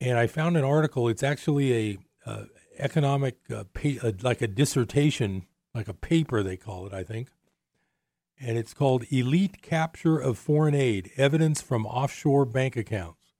[0.00, 2.44] And I found an article, it's actually a, uh,
[2.78, 3.64] economic, uh,
[4.02, 7.28] uh, like a dissertation, like a paper they call it, I think.
[8.38, 13.32] And it's called Elite Capture of Foreign Aid Evidence from Offshore Bank Accounts.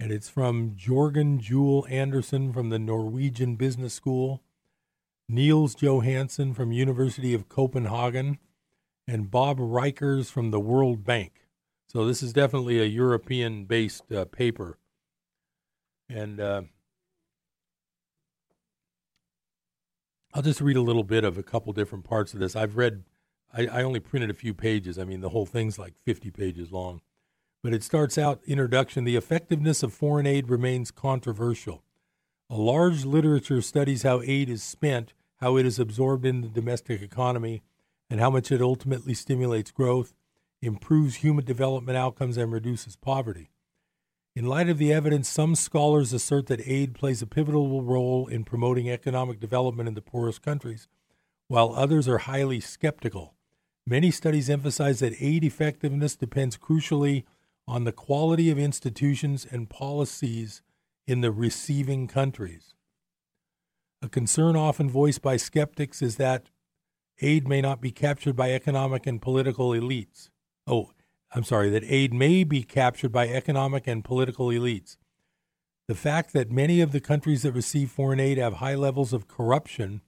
[0.00, 4.42] And it's from Jorgen Juel Andersen from the Norwegian Business School,
[5.28, 8.38] Niels Johannesen from University of Copenhagen,
[9.06, 11.48] and Bob Rijkers from the World Bank.
[11.86, 14.78] So this is definitely a European-based uh, paper.
[16.08, 16.40] And
[20.34, 22.56] I'll just read a little bit of a couple different parts of this.
[22.56, 23.04] I've read
[23.56, 24.98] I, I only printed a few pages.
[24.98, 27.00] I mean, the whole thing's like 50 pages long.
[27.62, 31.84] But it starts out introduction The effectiveness of foreign aid remains controversial.
[32.50, 37.00] A large literature studies how aid is spent, how it is absorbed in the domestic
[37.00, 37.62] economy,
[38.10, 40.14] and how much it ultimately stimulates growth,
[40.60, 43.50] improves human development outcomes, and reduces poverty.
[44.36, 48.42] In light of the evidence, some scholars assert that aid plays a pivotal role in
[48.42, 50.88] promoting economic development in the poorest countries,
[51.46, 53.34] while others are highly skeptical.
[53.86, 57.22] Many studies emphasize that aid effectiveness depends crucially
[57.68, 60.62] on the quality of institutions and policies
[61.06, 62.74] in the receiving countries.
[64.02, 66.50] A concern often voiced by skeptics is that
[67.20, 70.30] aid may not be captured by economic and political elites.
[70.66, 70.90] Oh,
[71.34, 74.96] I'm sorry, that aid may be captured by economic and political elites.
[75.88, 79.28] The fact that many of the countries that receive foreign aid have high levels of
[79.28, 80.00] corruption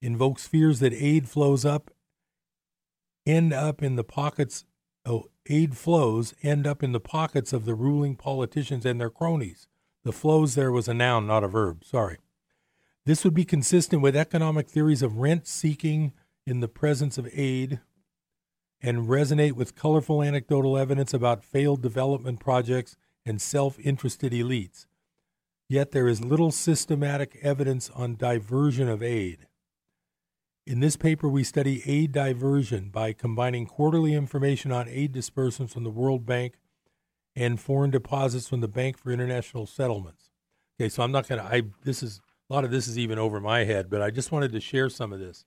[0.00, 1.90] invokes fears that aid flows up
[3.26, 4.64] end up in the pockets
[5.04, 9.68] oh aid flows end up in the pockets of the ruling politicians and their cronies.
[10.04, 11.84] The flows there was a noun, not a verb.
[11.84, 12.18] Sorry.
[13.04, 16.12] This would be consistent with economic theories of rent seeking
[16.46, 17.80] in the presence of aid
[18.82, 24.86] and resonate with colorful anecdotal evidence about failed development projects and self interested elites.
[25.68, 29.46] Yet there is little systematic evidence on diversion of aid.
[30.66, 35.84] In this paper, we study aid diversion by combining quarterly information on aid disbursements from
[35.84, 36.58] the World Bank
[37.36, 40.30] and foreign deposits from the Bank for International Settlements.
[40.78, 43.18] Okay, so I'm not going to, I, this is, a lot of this is even
[43.18, 45.44] over my head, but I just wanted to share some of this.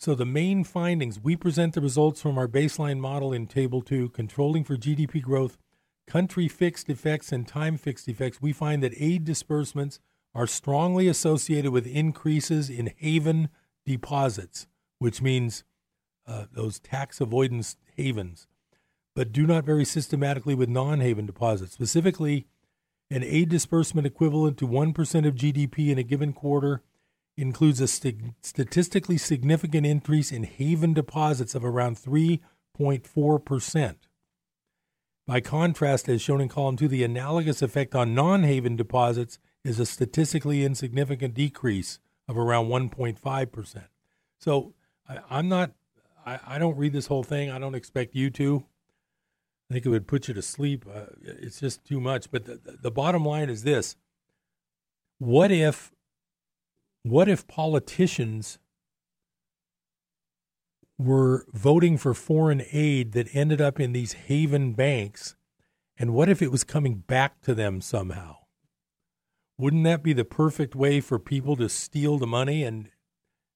[0.00, 4.08] So, the main findings we present the results from our baseline model in Table 2,
[4.08, 5.58] controlling for GDP growth,
[6.06, 8.40] country fixed effects, and time fixed effects.
[8.40, 10.00] We find that aid disbursements
[10.34, 13.50] are strongly associated with increases in haven
[13.84, 14.66] deposits,
[15.00, 15.64] which means
[16.26, 18.46] uh, those tax avoidance havens,
[19.14, 21.74] but do not vary systematically with non haven deposits.
[21.74, 22.46] Specifically,
[23.10, 26.82] an aid disbursement equivalent to 1% of GDP in a given quarter
[27.36, 33.94] includes a st- statistically significant increase in haven deposits of around 3.4%.
[35.26, 39.78] By contrast, as shown in column 2, the analogous effect on non haven deposits is
[39.78, 43.84] a statistically insignificant decrease of around 1.5%.
[44.38, 44.74] So
[45.08, 45.72] I, am not,
[46.26, 47.50] I, I, don't read this whole thing.
[47.50, 48.64] I don't expect you to.
[49.70, 50.84] I think it would put you to sleep.
[50.92, 52.30] Uh, it's just too much.
[52.30, 53.96] But the, the bottom line is this
[55.18, 55.92] what if
[57.02, 58.58] what if politicians
[60.98, 65.34] were voting for foreign aid that ended up in these haven banks?
[65.98, 68.36] And what if it was coming back to them somehow?
[69.58, 72.90] Wouldn't that be the perfect way for people to steal the money and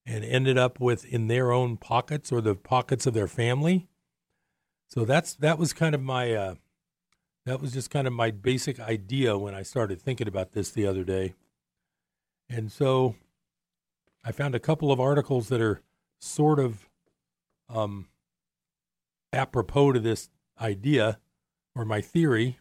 [0.06, 3.88] and ended up with in their own pockets or the pockets of their family?
[4.88, 6.54] So that's that was kind of my uh,
[7.46, 10.86] that was just kind of my basic idea when I started thinking about this the
[10.86, 11.34] other day.
[12.50, 13.16] And so
[14.24, 15.82] I found a couple of articles that are
[16.18, 16.88] sort of
[17.68, 18.08] um,
[19.32, 21.18] apropos to this idea
[21.74, 22.58] or my theory.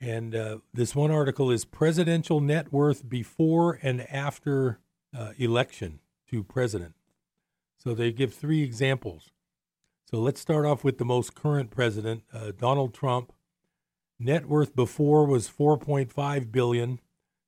[0.00, 4.80] And uh, this one article is Presidential Net Worth Before and After
[5.16, 6.94] uh, Election to President.
[7.76, 9.32] So they give three examples.
[10.10, 13.32] So let's start off with the most current president, uh, Donald Trump.
[14.18, 17.00] Net worth before was 4.5 billion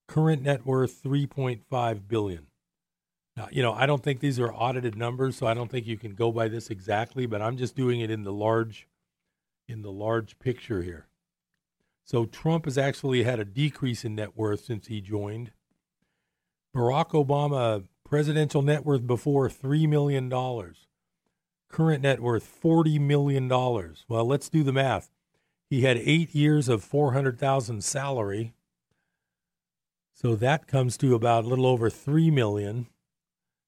[0.08, 2.46] current net worth 3.5 billion.
[3.36, 5.98] Now, you know, I don't think these are audited numbers, so I don't think you
[5.98, 8.88] can go by this exactly, but I'm just doing it in the large
[9.68, 11.06] in the large picture here.
[12.04, 15.50] So Trump has actually had a decrease in net worth since he joined.
[16.74, 20.86] Barack Obama presidential net worth before 3 million dollars.
[21.68, 24.04] Current net worth 40 million dollars.
[24.08, 25.10] Well, let's do the math.
[25.68, 28.54] He had 8 years of 400,000 salary
[30.16, 32.86] so that comes to about a little over three million.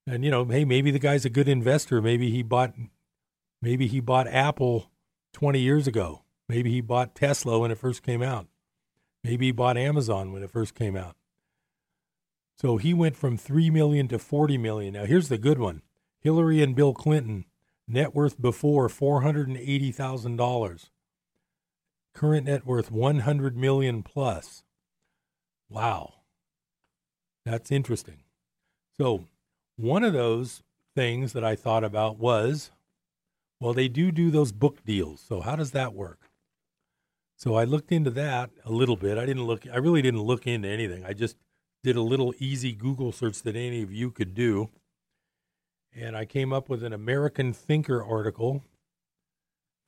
[0.06, 2.00] And you know, hey, maybe the guy's a good investor.
[2.00, 2.72] Maybe he bought,
[3.60, 4.90] maybe he bought Apple
[5.34, 6.22] twenty years ago.
[6.48, 8.46] Maybe he bought Tesla when it first came out.
[9.22, 11.16] Maybe he bought Amazon when it first came out.
[12.56, 14.94] So he went from three million to forty million.
[14.94, 15.82] Now here's the good one:
[16.18, 17.44] Hillary and Bill Clinton
[17.86, 20.88] net worth before four hundred and eighty thousand dollars.
[22.14, 24.64] Current net worth one hundred million plus.
[25.68, 26.14] Wow.
[27.48, 28.18] That's interesting.
[29.00, 29.24] So,
[29.76, 30.62] one of those
[30.94, 32.70] things that I thought about was
[33.60, 35.20] well, they do do those book deals.
[35.20, 36.20] So, how does that work?
[37.38, 39.16] So, I looked into that a little bit.
[39.16, 41.04] I didn't look, I really didn't look into anything.
[41.06, 41.36] I just
[41.82, 44.68] did a little easy Google search that any of you could do.
[45.96, 48.62] and I came up with an American Thinker article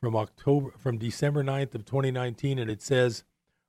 [0.00, 3.22] from October from December 9th of 2019 and it says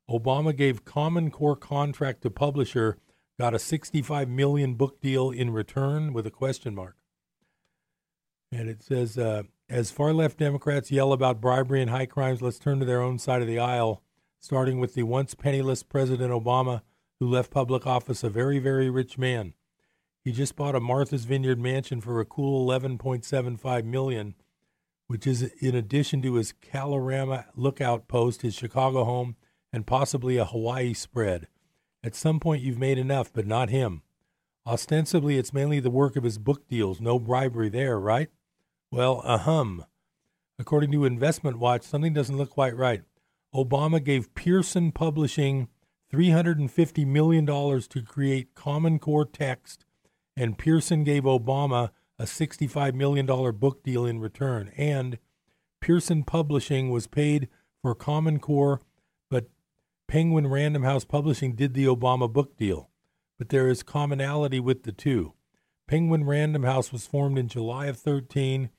[0.10, 2.98] Obama gave Common Core contract to publisher
[3.42, 6.96] got a 65 million book deal in return with a question mark.
[8.52, 12.60] And it says uh, as far left Democrats yell about bribery and high crimes, let's
[12.60, 14.04] turn to their own side of the aisle,
[14.40, 16.84] starting with the once penniless President Obama
[17.20, 19.56] who left public office a very very rich man.
[20.24, 24.36] He just bought a Martha's Vineyard mansion for a cool 11.75 million,
[25.08, 29.36] which is in addition to his Kalorama lookout post, his Chicago home,
[29.74, 31.48] and possibly a Hawaii spread.
[32.04, 34.02] At some point you've made enough, but not him.
[34.66, 38.30] Ostensibly it's mainly the work of his book deals, no bribery there, right?
[38.92, 39.86] Well, ahem.
[40.60, 43.04] According to Investment Watch, something doesn't look quite right.
[43.54, 45.68] Obama gave Pearson Publishing
[46.14, 49.86] $350 million to create Common Core text
[50.36, 54.72] and Pearson gave Obama a $65 million book deal in return.
[54.78, 55.18] And
[55.80, 57.50] Pearson Publishing was paid
[57.82, 58.82] for Common Core,
[60.12, 62.90] Penguin Random House Publishing did the Obama book deal.
[63.40, 65.36] But there is commonality with the two.
[65.88, 68.72] Penguin Random House was formed in July of 13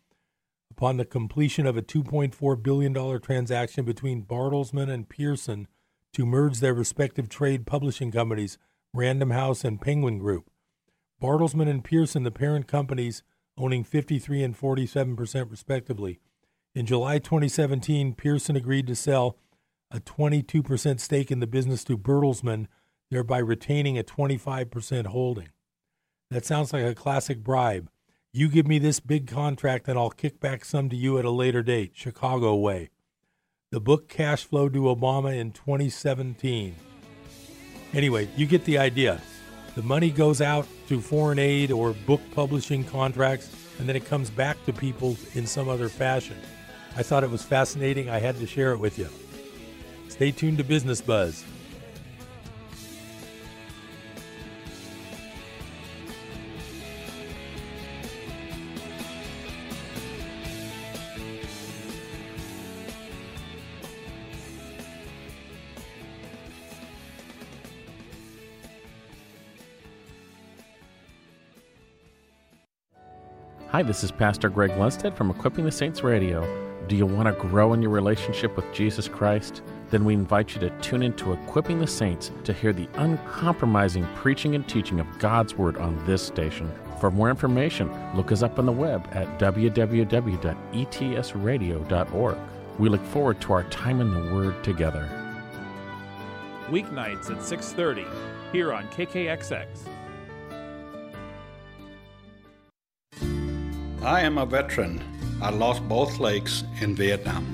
[0.70, 5.68] upon the completion of a $2.4 billion transaction between Bertelsmann and Pearson
[6.12, 8.58] to merge their respective trade publishing companies,
[8.92, 10.50] Random House and Penguin Group.
[11.18, 13.22] Bertelsmann and Pearson, the parent companies,
[13.56, 16.20] owning 53 and 47 percent respectively.
[16.74, 19.38] In July 2017, Pearson agreed to sell
[19.92, 22.66] a 22 percent stake in the business to Bertelsmann,
[23.10, 25.50] thereby retaining a 25 percent holding.
[26.30, 27.90] That sounds like a classic bribe.
[28.32, 31.30] You give me this big contract and I'll kick back some to you at a
[31.30, 32.88] later date, Chicago way.
[33.70, 36.74] The book cash flowed to Obama in 2017.
[37.92, 39.20] Anyway, you get the idea.
[39.74, 44.30] The money goes out to foreign aid or book publishing contracts, and then it comes
[44.30, 46.36] back to people in some other fashion.
[46.96, 48.10] I thought it was fascinating.
[48.10, 49.08] I had to share it with you.
[50.12, 51.42] Stay tuned to Business Buzz.
[73.70, 76.71] Hi, this is Pastor Greg Lundstedt from Equipping the Saints Radio.
[76.88, 79.62] Do you want to grow in your relationship with Jesus Christ?
[79.90, 84.54] Then we invite you to tune into Equipping the Saints to hear the uncompromising preaching
[84.54, 86.70] and teaching of God's Word on this station.
[87.00, 92.38] For more information, look us up on the web at www.etsradio.org.
[92.78, 95.06] We look forward to our time in the Word together.
[96.68, 98.06] Weeknights at 6:30
[98.50, 99.66] here on KKXX.
[104.02, 105.02] I am a veteran.
[105.42, 107.44] I lost both legs in Vietnam.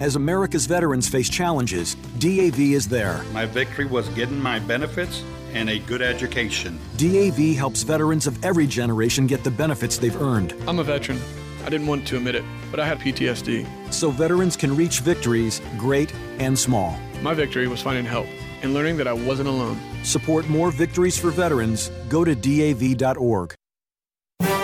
[0.00, 3.22] As America's veterans face challenges, DAV is there.
[3.34, 6.78] My victory was getting my benefits and a good education.
[6.96, 10.54] DAV helps veterans of every generation get the benefits they've earned.
[10.66, 11.20] I'm a veteran.
[11.62, 13.92] I didn't want to admit it, but I had PTSD.
[13.92, 16.98] So veterans can reach victories, great and small.
[17.20, 18.28] My victory was finding help
[18.62, 19.78] and learning that I wasn't alone.
[20.04, 21.90] Support more victories for veterans.
[22.08, 23.54] Go to DAV.org.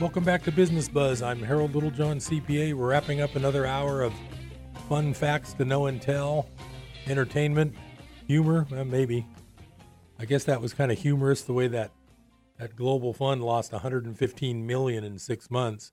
[0.00, 1.20] Welcome back to Business Buzz.
[1.20, 2.72] I'm Harold Littlejohn, CPA.
[2.72, 4.14] We're wrapping up another hour of
[4.88, 6.48] fun facts to know and tell,
[7.06, 7.76] entertainment,
[8.26, 9.26] humor, well, maybe.
[10.18, 11.90] I guess that was kind of humorous the way that
[12.58, 15.92] that global fund lost 115 million in six months.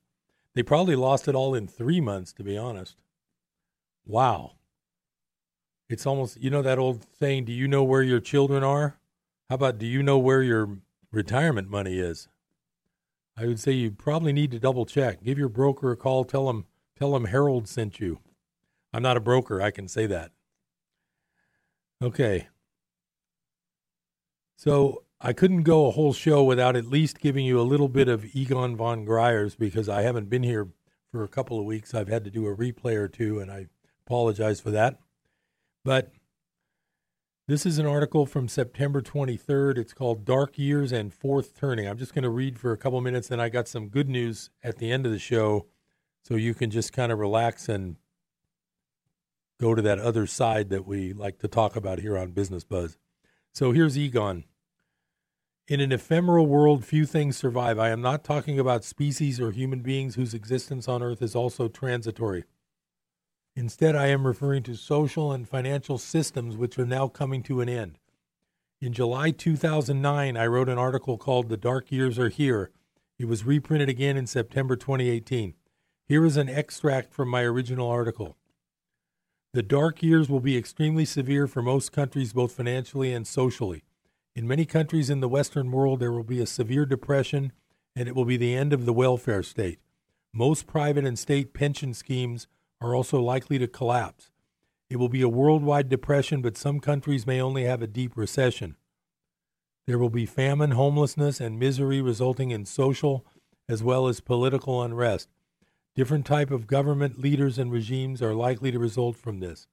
[0.56, 2.96] They probably lost it all in three months, to be honest.
[4.06, 4.54] Wow.
[5.90, 9.00] It's almost, you know, that old saying, do you know where your children are?
[9.50, 10.78] How about, do you know where your
[11.12, 12.30] retirement money is?
[13.38, 15.24] I would say you probably need to double check.
[15.24, 16.26] Give your broker a call.
[16.26, 16.66] Tell him
[16.98, 18.20] tell him Harold sent you.
[18.94, 19.62] I'm not a broker.
[19.62, 20.32] I can say that.
[22.02, 22.48] Okay.
[24.56, 28.08] So I couldn't go a whole show without at least giving you a little bit
[28.08, 30.70] of Egon von Greyerz because I haven't been here
[31.12, 31.94] for a couple of weeks.
[31.94, 33.68] I've had to do a replay or two, and I
[34.06, 35.00] apologize for that.
[35.84, 36.12] But
[37.48, 39.78] this is an article from September 23rd.
[39.78, 41.88] It's called Dark Years and Fourth Turning.
[41.88, 44.50] I'm just going to read for a couple minutes, and I got some good news
[44.62, 45.66] at the end of the show
[46.24, 47.96] so you can just kind of relax and
[49.62, 52.98] go to that other side that we like to talk about here on Business Buzz.
[53.54, 54.44] So here's Egon.
[55.70, 57.80] In an ephemeral world, few things survive.
[57.80, 61.70] I am not talking about species or human beings whose existence on Earth is also
[61.70, 62.44] transitory.
[63.58, 67.68] Instead, I am referring to social and financial systems which are now coming to an
[67.68, 67.98] end.
[68.80, 72.70] In July 2009, I wrote an article called The Dark Years Are Here.
[73.18, 75.56] It was reprinted again in September 2018.
[76.06, 78.38] Here is an extract from my original article.
[79.54, 83.86] The dark years will be extremely severe for most countries, both financially and socially.
[84.36, 87.52] In many countries in the Western world, there will be a severe depression,
[87.96, 89.80] and it will be the end of the welfare state.
[90.32, 92.46] Most private and state pension schemes
[92.80, 94.32] are also likely to collapse.
[94.90, 98.78] It will be a worldwide depression, but some countries may only have a deep recession.
[99.86, 103.26] There will be famine, homelessness, and misery resulting in social
[103.70, 105.30] as well as political unrest.
[105.96, 109.68] Different type of government leaders and regimes are likely to result from this.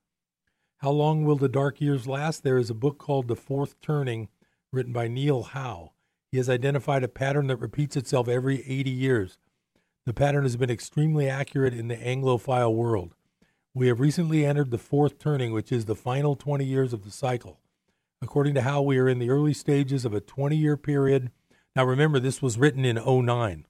[0.78, 2.42] How long will the dark years last?
[2.42, 4.28] There is a book called The Fourth Turning
[4.72, 5.92] written by Neil Howe.
[6.30, 9.38] He has identified a pattern that repeats itself every 80 years.
[10.06, 13.14] The pattern has been extremely accurate in the Anglophile world.
[13.72, 17.10] We have recently entered the fourth turning, which is the final 20 years of the
[17.10, 17.60] cycle.
[18.20, 21.30] According to Howe, we are in the early stages of a 20 year period.
[21.74, 23.66] Now, remember, this was written in 09.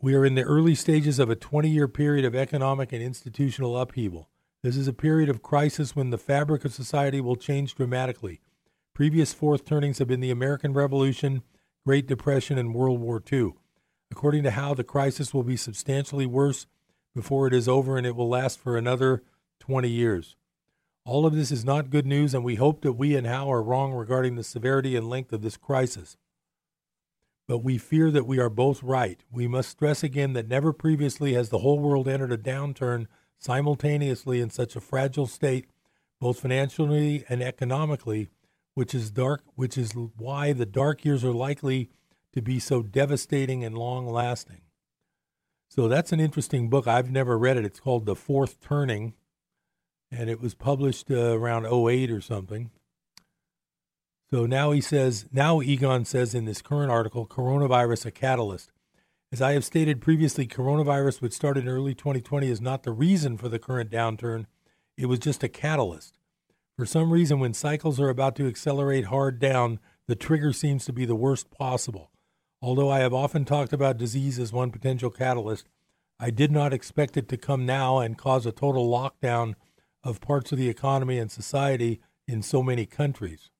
[0.00, 3.78] We are in the early stages of a 20 year period of economic and institutional
[3.78, 4.28] upheaval.
[4.62, 8.40] This is a period of crisis when the fabric of society will change dramatically.
[8.94, 11.42] Previous fourth turnings have been the American Revolution,
[11.86, 13.54] Great Depression, and World War II.
[14.10, 16.66] According to Howe, the crisis will be substantially worse
[17.14, 19.22] before it is over and it will last for another
[19.60, 20.36] 20 years.
[21.04, 23.62] All of this is not good news, and we hope that we and Howe are
[23.62, 26.18] wrong regarding the severity and length of this crisis.
[27.46, 29.24] But we fear that we are both right.
[29.32, 33.06] We must stress again that never previously has the whole world entered a downturn
[33.38, 35.66] simultaneously in such a fragile state,
[36.20, 38.28] both financially and economically,
[38.74, 41.90] which is dark which is why the dark years are likely
[42.32, 44.62] to be so devastating and long lasting.
[45.68, 46.86] So that's an interesting book.
[46.86, 47.64] I've never read it.
[47.64, 49.14] It's called The Fourth Turning,
[50.10, 52.70] and it was published uh, around 08 or something.
[54.30, 58.72] So now he says, now Egon says in this current article, coronavirus a catalyst.
[59.30, 63.36] As I have stated previously, coronavirus, which started in early 2020, is not the reason
[63.36, 64.46] for the current downturn.
[64.96, 66.18] It was just a catalyst.
[66.76, 70.92] For some reason, when cycles are about to accelerate hard down, the trigger seems to
[70.92, 72.10] be the worst possible.
[72.60, 75.68] Although I have often talked about disease as one potential catalyst,
[76.18, 79.54] I did not expect it to come now and cause a total lockdown
[80.02, 83.50] of parts of the economy and society in so many countries.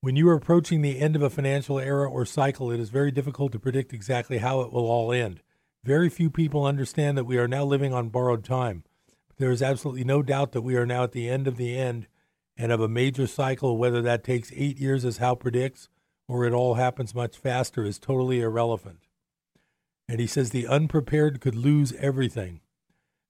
[0.00, 3.10] When you are approaching the end of a financial era or cycle, it is very
[3.10, 5.42] difficult to predict exactly how it will all end.
[5.84, 8.84] Very few people understand that we are now living on borrowed time.
[9.28, 11.76] But there is absolutely no doubt that we are now at the end of the
[11.76, 12.06] end
[12.56, 15.90] and of a major cycle, whether that takes eight years, as Hal predicts,
[16.30, 19.00] or it all happens much faster is totally irrelevant.
[20.08, 22.60] And he says the unprepared could lose everything.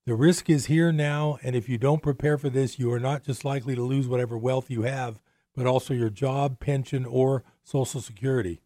[0.04, 3.24] The risk is here now, and if you don't prepare for this, you are not
[3.24, 5.18] just likely to lose whatever wealth you have,
[5.56, 8.60] but also your job, pension, or Social Security.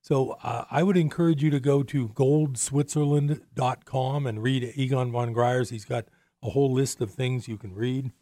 [0.00, 5.68] So uh, I would encourage you to go to goldswitzerland.com and read Egon von Greyerz.
[5.68, 6.06] He's got
[6.42, 8.12] a whole list of things you can read.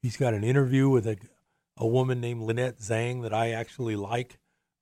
[0.00, 1.18] He's got an interview with a,
[1.76, 4.38] a woman named Lynette Zang that I actually like.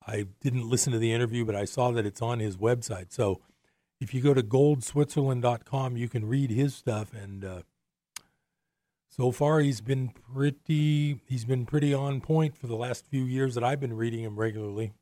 [0.07, 3.13] I didn't listen to the interview, but I saw that it's on his website.
[3.13, 3.41] So
[4.01, 7.13] if you go to goldswitzerland.com, you can read his stuff.
[7.15, 7.63] And uh,
[9.09, 13.55] so far, he's been pretty he's been pretty on point for the last few years
[13.55, 14.93] that I've been reading him regularly.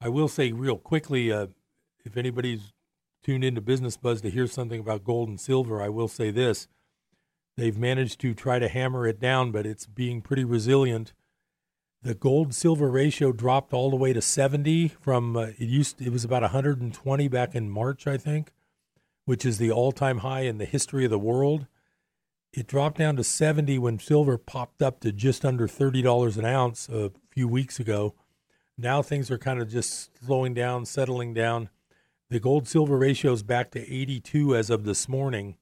[0.00, 1.46] I will say real quickly, uh,
[2.04, 2.72] if anybody's
[3.22, 6.66] tuned into Business Buzz to hear something about gold and silver, I will say this
[7.56, 11.12] They've managed to try to hammer it down, but it's being pretty resilient.
[12.02, 16.10] The gold silver ratio dropped all the way to 70 from uh, it used it
[16.10, 18.52] was about 120 back in March, I think,
[19.24, 21.66] which is the all-time high in the history of the world.
[22.52, 26.88] It dropped down to 70 when silver popped up to just under $30 an ounce
[26.88, 28.14] a few weeks ago.
[28.76, 31.70] Now things are kind of just slowing down, settling down.
[32.30, 35.56] The gold silver ratio is back to 82 as of this morning.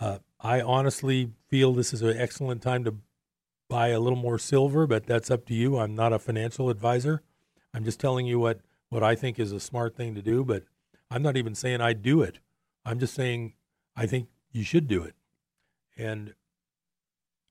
[0.00, 2.94] Uh, I honestly feel this is an excellent time to
[3.68, 5.78] buy a little more silver, but that's up to you.
[5.78, 7.22] I'm not a financial advisor.
[7.74, 10.64] I'm just telling you what, what I think is a smart thing to do, but
[11.10, 12.38] I'm not even saying I'd do it.
[12.84, 13.54] I'm just saying
[13.94, 15.14] I think you should do it.
[15.96, 16.34] And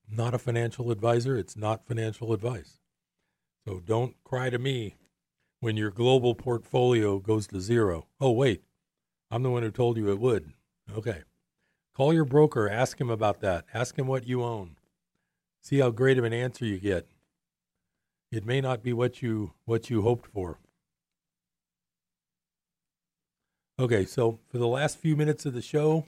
[0.10, 2.80] not a financial advisor, it's not financial advice.
[3.66, 4.96] So don't cry to me
[5.60, 8.08] when your global portfolio goes to zero.
[8.20, 8.64] Oh, wait,
[9.30, 10.54] I'm the one who told you it would.
[10.96, 11.22] Okay.
[12.00, 13.66] Call your broker, ask him about that.
[13.74, 14.78] Ask him what you own.
[15.62, 17.10] See how great of an answer you get.
[18.32, 20.60] It may not be what you what you hoped for.
[23.78, 26.06] Okay, so for the last few minutes of the show,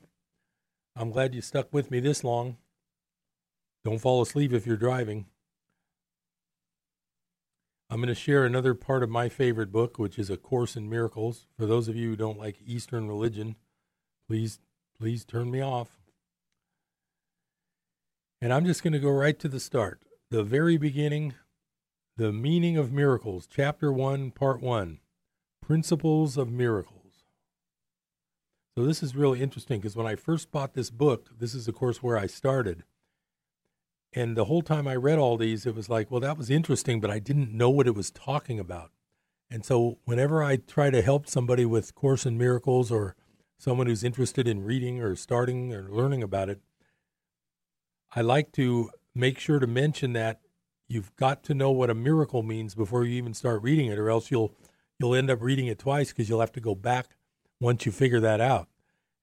[0.95, 2.55] I'm glad you stuck with me this long.
[3.83, 5.25] Don't fall asleep if you're driving.
[7.89, 10.89] I'm going to share another part of my favorite book, which is A Course in
[10.89, 11.47] Miracles.
[11.57, 13.57] For those of you who don't like Eastern religion,
[14.29, 14.61] please
[15.01, 15.97] please turn me off.
[18.39, 19.99] And I'm just going to go right to the start.
[20.29, 21.33] The very beginning,
[22.17, 24.99] the meaning of miracles, chapter 1, part 1,
[25.59, 27.23] principles of miracles.
[28.77, 31.73] So this is really interesting because when I first bought this book, this is of
[31.73, 32.83] course where I started.
[34.13, 37.01] And the whole time I read all these, it was like, well, that was interesting,
[37.01, 38.91] but I didn't know what it was talking about.
[39.49, 43.15] And so whenever I try to help somebody with Course in Miracles or
[43.61, 46.59] someone who's interested in reading or starting or learning about it,
[48.15, 50.41] I like to make sure to mention that
[50.87, 54.09] you've got to know what a miracle means before you even start reading it, or
[54.09, 54.55] else you'll
[54.99, 57.15] you'll end up reading it twice because you'll have to go back
[57.59, 58.67] once you figure that out.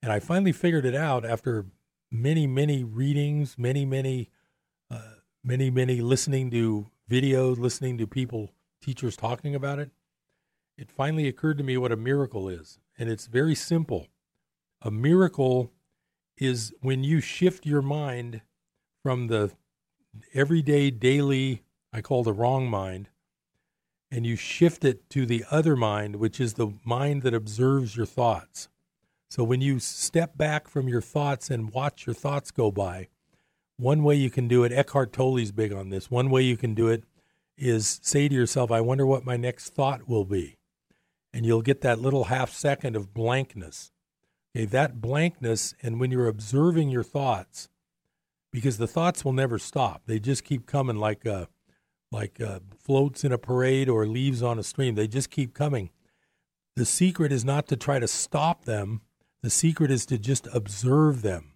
[0.01, 1.67] And I finally figured it out after
[2.09, 4.31] many, many readings, many, many,
[4.89, 9.91] uh, many, many listening to videos, listening to people, teachers talking about it.
[10.77, 12.79] It finally occurred to me what a miracle is.
[12.97, 14.07] And it's very simple.
[14.83, 15.73] A miracle
[16.37, 18.43] is when you shift your mind
[19.03, 19.53] from the
[20.35, 21.63] everyday, daily,
[21.93, 23.09] I call the wrong mind,
[24.11, 28.07] and you shift it to the other mind, which is the mind that observes your
[28.07, 28.69] thoughts.
[29.31, 33.09] So when you step back from your thoughts and watch your thoughts go by,
[33.77, 36.11] one way you can do it, Eckhart Tolle's big on this.
[36.11, 37.05] One way you can do it
[37.57, 40.57] is say to yourself, I wonder what my next thought will be.
[41.33, 43.93] And you'll get that little half second of blankness.
[44.57, 47.69] Okay, that blankness, and when you're observing your thoughts,
[48.51, 51.47] because the thoughts will never stop, they just keep coming like uh,
[52.11, 54.95] like uh, floats in a parade or leaves on a stream.
[54.95, 55.91] They just keep coming.
[56.77, 59.03] The secret is not to try to stop them.
[59.43, 61.53] The secret is to just observe them.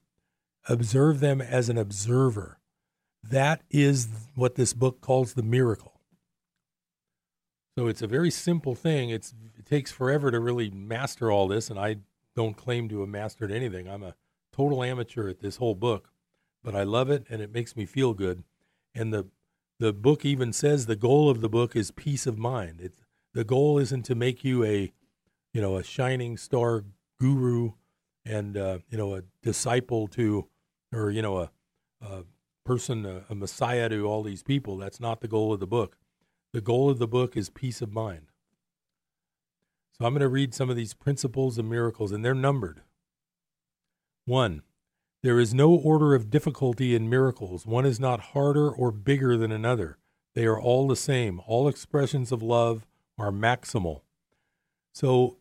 [0.68, 2.58] Observe them as an observer.
[3.22, 6.00] That is what this book calls the miracle.
[7.78, 9.10] So it's a very simple thing.
[9.10, 11.96] It's, it takes forever to really master all this, and I
[12.34, 13.88] don't claim to have mastered anything.
[13.88, 14.14] I'm a
[14.52, 16.10] total amateur at this whole book,
[16.62, 18.44] but I love it and it makes me feel good.
[18.94, 19.26] And the
[19.78, 22.80] the book even says the goal of the book is peace of mind.
[22.80, 22.98] It's,
[23.34, 24.92] the goal isn't to make you a,
[25.52, 26.84] you know, a shining star
[27.18, 27.72] guru
[28.24, 30.46] and uh, you know a disciple to,
[30.92, 31.50] or you know a,
[32.00, 32.24] a
[32.64, 34.76] person, a, a messiah to all these people.
[34.76, 35.96] That's not the goal of the book.
[36.52, 38.26] The goal of the book is peace of mind.
[39.92, 42.82] So I'm going to read some of these principles and miracles, and they're numbered.
[44.24, 44.62] One,
[45.22, 47.66] there is no order of difficulty in miracles.
[47.66, 49.98] One is not harder or bigger than another.
[50.34, 51.40] They are all the same.
[51.46, 52.86] All expressions of love
[53.18, 54.00] are maximal.
[54.92, 55.36] So,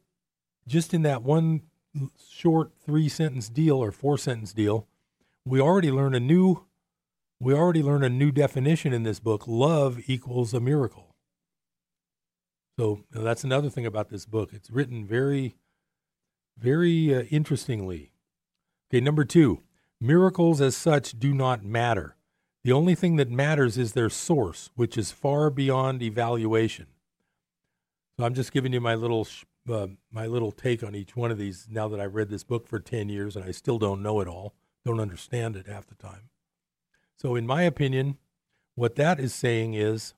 [0.67, 1.61] just in that one
[2.29, 4.87] short three sentence deal or four sentence deal,
[5.45, 6.65] we already learn a new
[7.39, 9.47] we already learn a new definition in this book.
[9.47, 11.10] Love equals a miracle.
[12.81, 14.53] So that's another thing about this book.
[14.53, 15.53] It's written very,
[16.57, 18.11] very uh, interestingly.
[18.89, 19.61] Okay, number two,
[19.99, 22.15] Miracles as such do not matter.
[22.63, 26.87] The only thing that matters is their source, which is far beyond evaluation.
[28.17, 29.27] So I'm just giving you my little
[29.71, 32.67] uh, my little take on each one of these now that I've read this book
[32.67, 35.93] for 10 years and I still don't know it all, don't understand it half the
[35.93, 36.31] time.
[37.15, 38.17] So in my opinion,
[38.73, 40.15] what that is saying is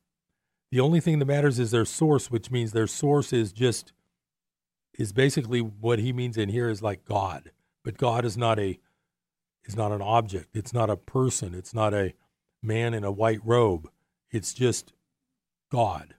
[0.74, 3.94] the only thing that matters is their source, which means their source is just
[4.98, 7.52] is basically what he means in here is like God.
[7.84, 8.80] But God is not a
[9.66, 10.56] is not an object.
[10.56, 11.54] It's not a person.
[11.54, 12.16] It's not a
[12.64, 13.88] man in a white robe.
[14.32, 14.94] It's just
[15.72, 16.16] God,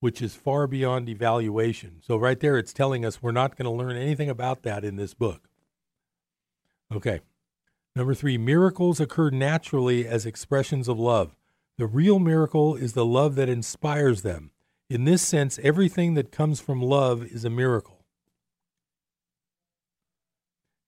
[0.00, 2.02] which is far beyond evaluation.
[2.02, 4.96] So, right there, it's telling us we're not going to learn anything about that in
[4.96, 5.48] this book.
[6.94, 7.20] Okay.
[7.94, 11.34] Number three, miracles occur naturally as expressions of love.
[11.78, 14.50] The real miracle is the love that inspires them.
[14.88, 18.04] In this sense, everything that comes from love is a miracle.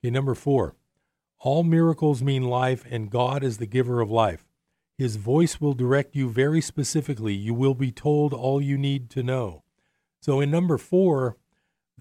[0.01, 0.77] Okay, number four,
[1.41, 4.45] All miracles mean life, and God is the giver of life.
[4.97, 7.35] His voice will direct you very specifically.
[7.35, 9.63] You will be told all you need to know.
[10.21, 11.37] So, in number four,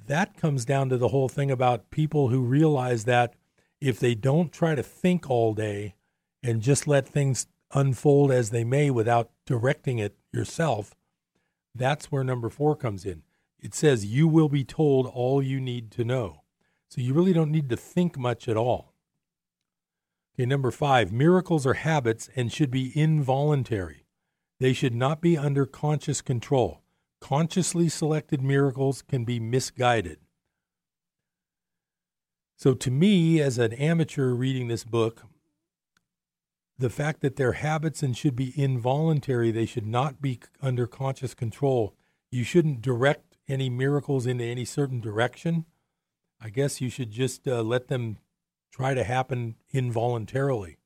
[0.07, 3.35] that comes down to the whole thing about people who realize that
[3.79, 5.95] if they don't try to think all day
[6.41, 10.95] and just let things unfold as they may without directing it yourself,
[11.76, 13.24] that's where number four comes in.
[13.59, 16.43] It says, You will be told all you need to know.
[16.89, 18.93] So you really don't need to think much at all.
[20.36, 24.05] Okay, number five, miracles are habits and should be involuntary.
[24.59, 26.82] They should not be under conscious control.
[27.20, 30.20] Consciously selected miracles can be misguided.
[32.55, 35.24] So, to me, as an amateur reading this book,
[36.80, 41.34] the fact that they're habits and should be involuntary, they should not be under conscious
[41.34, 41.95] control.
[42.30, 45.65] You shouldn't direct any miracles into any certain direction.
[46.39, 48.17] I guess you should just uh, let them
[48.71, 50.78] try to happen involuntarily.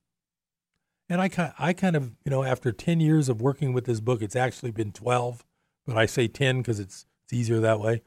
[1.08, 4.00] And I kind, I kind of, you know, after 10 years of working with this
[4.00, 5.44] book, it's actually been 12,
[5.86, 8.02] but I say 10 because it's, it's easier that way.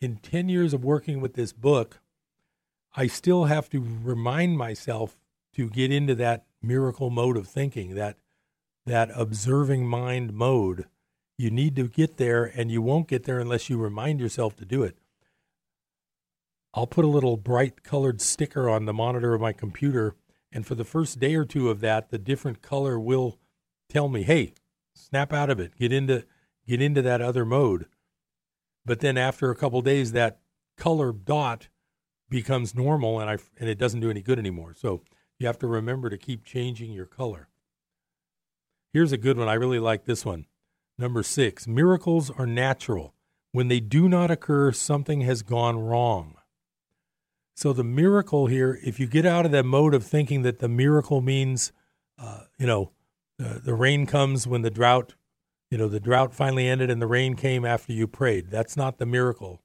[0.00, 2.00] In 10 years of working with this book,
[2.94, 5.16] I still have to remind myself
[5.54, 8.16] to get into that miracle mode of thinking, that
[8.86, 10.86] that observing mind mode.
[11.36, 14.64] You need to get there, and you won't get there unless you remind yourself to
[14.64, 14.98] do it.
[16.74, 20.16] I'll put a little bright colored sticker on the monitor of my computer.
[20.50, 23.38] And for the first day or two of that, the different color will
[23.88, 24.54] tell me, hey,
[24.94, 26.24] snap out of it, get into
[26.66, 27.86] get into that other mode.
[28.84, 30.40] But then after a couple days, that
[30.76, 31.68] color dot
[32.28, 34.74] becomes normal and I and it doesn't do any good anymore.
[34.74, 35.02] So
[35.38, 37.48] you have to remember to keep changing your color.
[38.92, 39.48] Here's a good one.
[39.48, 40.46] I really like this one.
[40.98, 43.14] Number six, miracles are natural.
[43.52, 46.34] When they do not occur, something has gone wrong.
[47.54, 50.68] So the miracle here, if you get out of that mode of thinking that the
[50.68, 51.72] miracle means,
[52.18, 52.92] uh, you know,
[53.42, 55.14] uh, the rain comes when the drought,
[55.70, 58.50] you know, the drought finally ended and the rain came after you prayed.
[58.50, 59.62] That's not the miracle.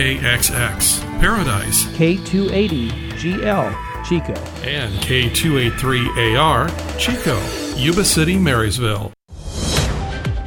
[0.00, 4.32] KKXX, Paradise, K280GL, Chico,
[4.66, 7.38] and K283AR, Chico,
[7.76, 9.12] Yuba City, Marysville.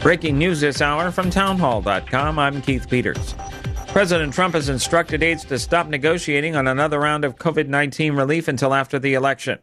[0.02, 2.40] Breaking news this hour from townhall.com.
[2.40, 3.36] I'm Keith Peters.
[3.90, 8.48] President Trump has instructed aides to stop negotiating on another round of COVID 19 relief
[8.48, 9.60] until after the election.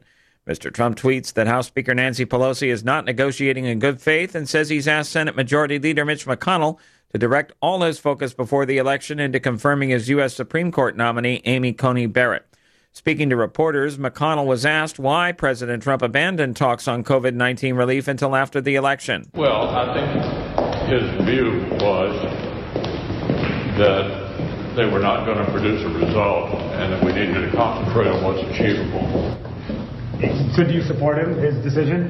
[0.47, 0.73] Mr.
[0.73, 4.69] Trump tweets that House Speaker Nancy Pelosi is not negotiating in good faith and says
[4.69, 6.79] he's asked Senate Majority Leader Mitch McConnell
[7.13, 10.35] to direct all his focus before the election into confirming his U.S.
[10.35, 12.47] Supreme Court nominee, Amy Coney Barrett.
[12.93, 18.09] Speaking to reporters, McConnell was asked why President Trump abandoned talks on COVID 19 relief
[18.09, 19.31] until after the election.
[19.35, 22.21] Well, I think his view was
[23.79, 28.09] that they were not going to produce a result and that we needed to concentrate
[28.09, 29.40] on what's achievable.
[30.55, 32.09] Could you support him, his decision?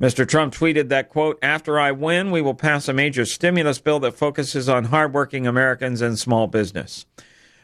[0.00, 0.26] Mr.
[0.26, 4.14] Trump tweeted that, quote, after I win, we will pass a major stimulus bill that
[4.14, 7.04] focuses on hardworking Americans and small business.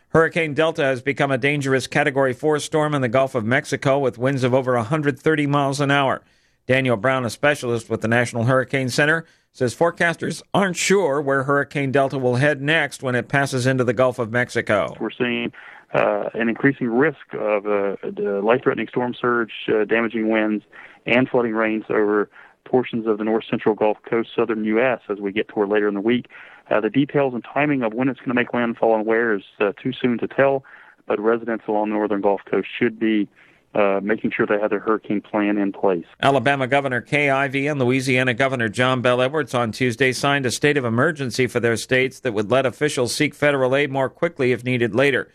[0.09, 4.19] Hurricane Delta has become a dangerous Category 4 storm in the Gulf of Mexico with
[4.19, 6.23] winds of over 130 miles an hour.
[6.67, 11.93] Daniel Brown, a specialist with the National Hurricane Center, says forecasters aren't sure where Hurricane
[11.93, 14.95] Delta will head next when it passes into the Gulf of Mexico.
[15.01, 15.53] We're seeing
[15.95, 17.97] uh, an increasing risk of uh,
[18.43, 20.65] life-threatening storm surge, uh, damaging winds,
[21.07, 22.31] and flooding rains over
[22.65, 25.01] portions of the north central Gulf Coast, southern U.S.
[25.09, 26.27] as we get toward later in the week.
[26.71, 29.43] Uh, the details and timing of when it's going to make landfall and where is
[29.59, 30.65] uh, too soon to tell,
[31.07, 33.29] but residents along the northern Gulf Coast should be
[33.75, 36.05] uh, making sure they have their hurricane plan in place.
[36.23, 40.77] Alabama Governor Kay Ivey and Louisiana Governor John Bel Edwards on Tuesday signed a state
[40.77, 44.65] of emergency for their states that would let officials seek federal aid more quickly if
[44.65, 45.31] needed later.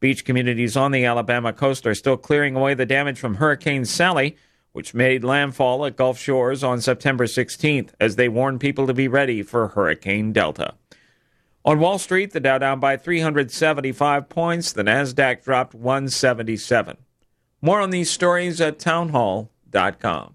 [0.00, 4.36] Beach communities on the Alabama coast are still clearing away the damage from Hurricane Sally,
[4.72, 9.08] which made landfall at Gulf Shores on September 16th, as they warn people to be
[9.08, 10.74] ready for Hurricane Delta.
[11.64, 16.98] On Wall Street, the Dow down by 375 points, the Nasdaq dropped 177.
[17.60, 20.34] More on these stories at townhall.com.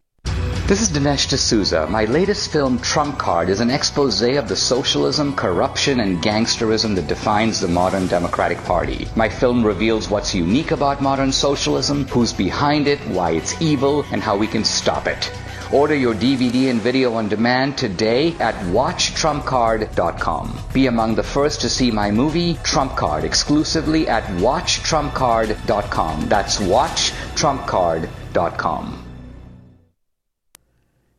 [0.71, 1.87] This is Dinesh D'Souza.
[1.87, 7.07] My latest film, Trump Card, is an expose of the socialism, corruption, and gangsterism that
[7.07, 9.09] defines the modern Democratic Party.
[9.13, 14.23] My film reveals what's unique about modern socialism, who's behind it, why it's evil, and
[14.23, 15.29] how we can stop it.
[15.73, 20.57] Order your DVD and video on demand today at WatchTrumpCard.com.
[20.71, 26.29] Be among the first to see my movie, Trump Card, exclusively at WatchTrumpCard.com.
[26.29, 29.00] That's WatchTrumpCard.com.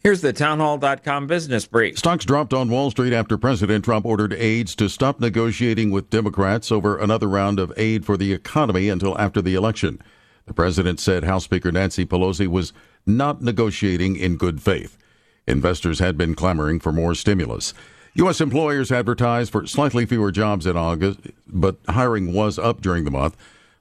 [0.03, 1.97] Here's the townhall.com business brief.
[1.97, 6.73] Stocks dropped on Wall Street after President Trump ordered aides to stop negotiating with Democrats
[6.73, 10.03] over another round of aid for the economy until after the election.
[10.47, 12.73] The president said House Speaker Nancy Pelosi was
[13.07, 14.99] not negotiating in good faith.
[15.47, 17.73] Investors had been clamoring for more stimulus.
[18.15, 18.41] U.S.
[18.41, 23.37] employers advertised for slightly fewer jobs in August, but hiring was up during the month.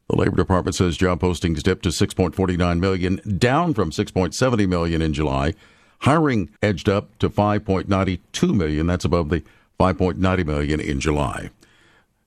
[0.07, 5.13] The Labor Department says job postings dipped to 6.49 million, down from 6.70 million in
[5.13, 5.55] July.
[6.01, 8.87] Hiring edged up to 5.92 million.
[8.87, 9.43] That's above the
[9.79, 11.51] 5.90 million in July.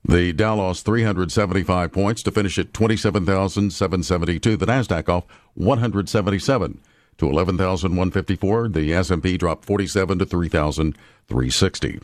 [0.05, 4.57] The Dow lost 375 points to finish at 27,772.
[4.57, 6.81] The Nasdaq off 177
[7.19, 8.69] to 11,154.
[8.69, 12.01] The S&P dropped 47 to 3,360.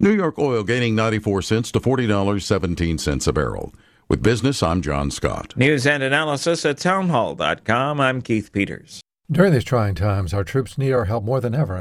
[0.00, 3.74] New York oil gaining 94 cents to $40.17 a barrel.
[4.08, 5.56] With business, I'm John Scott.
[5.56, 8.00] News and analysis at townhall.com.
[8.00, 9.01] I'm Keith Peters.
[9.30, 11.78] During these trying times, our troops need our help more than ever.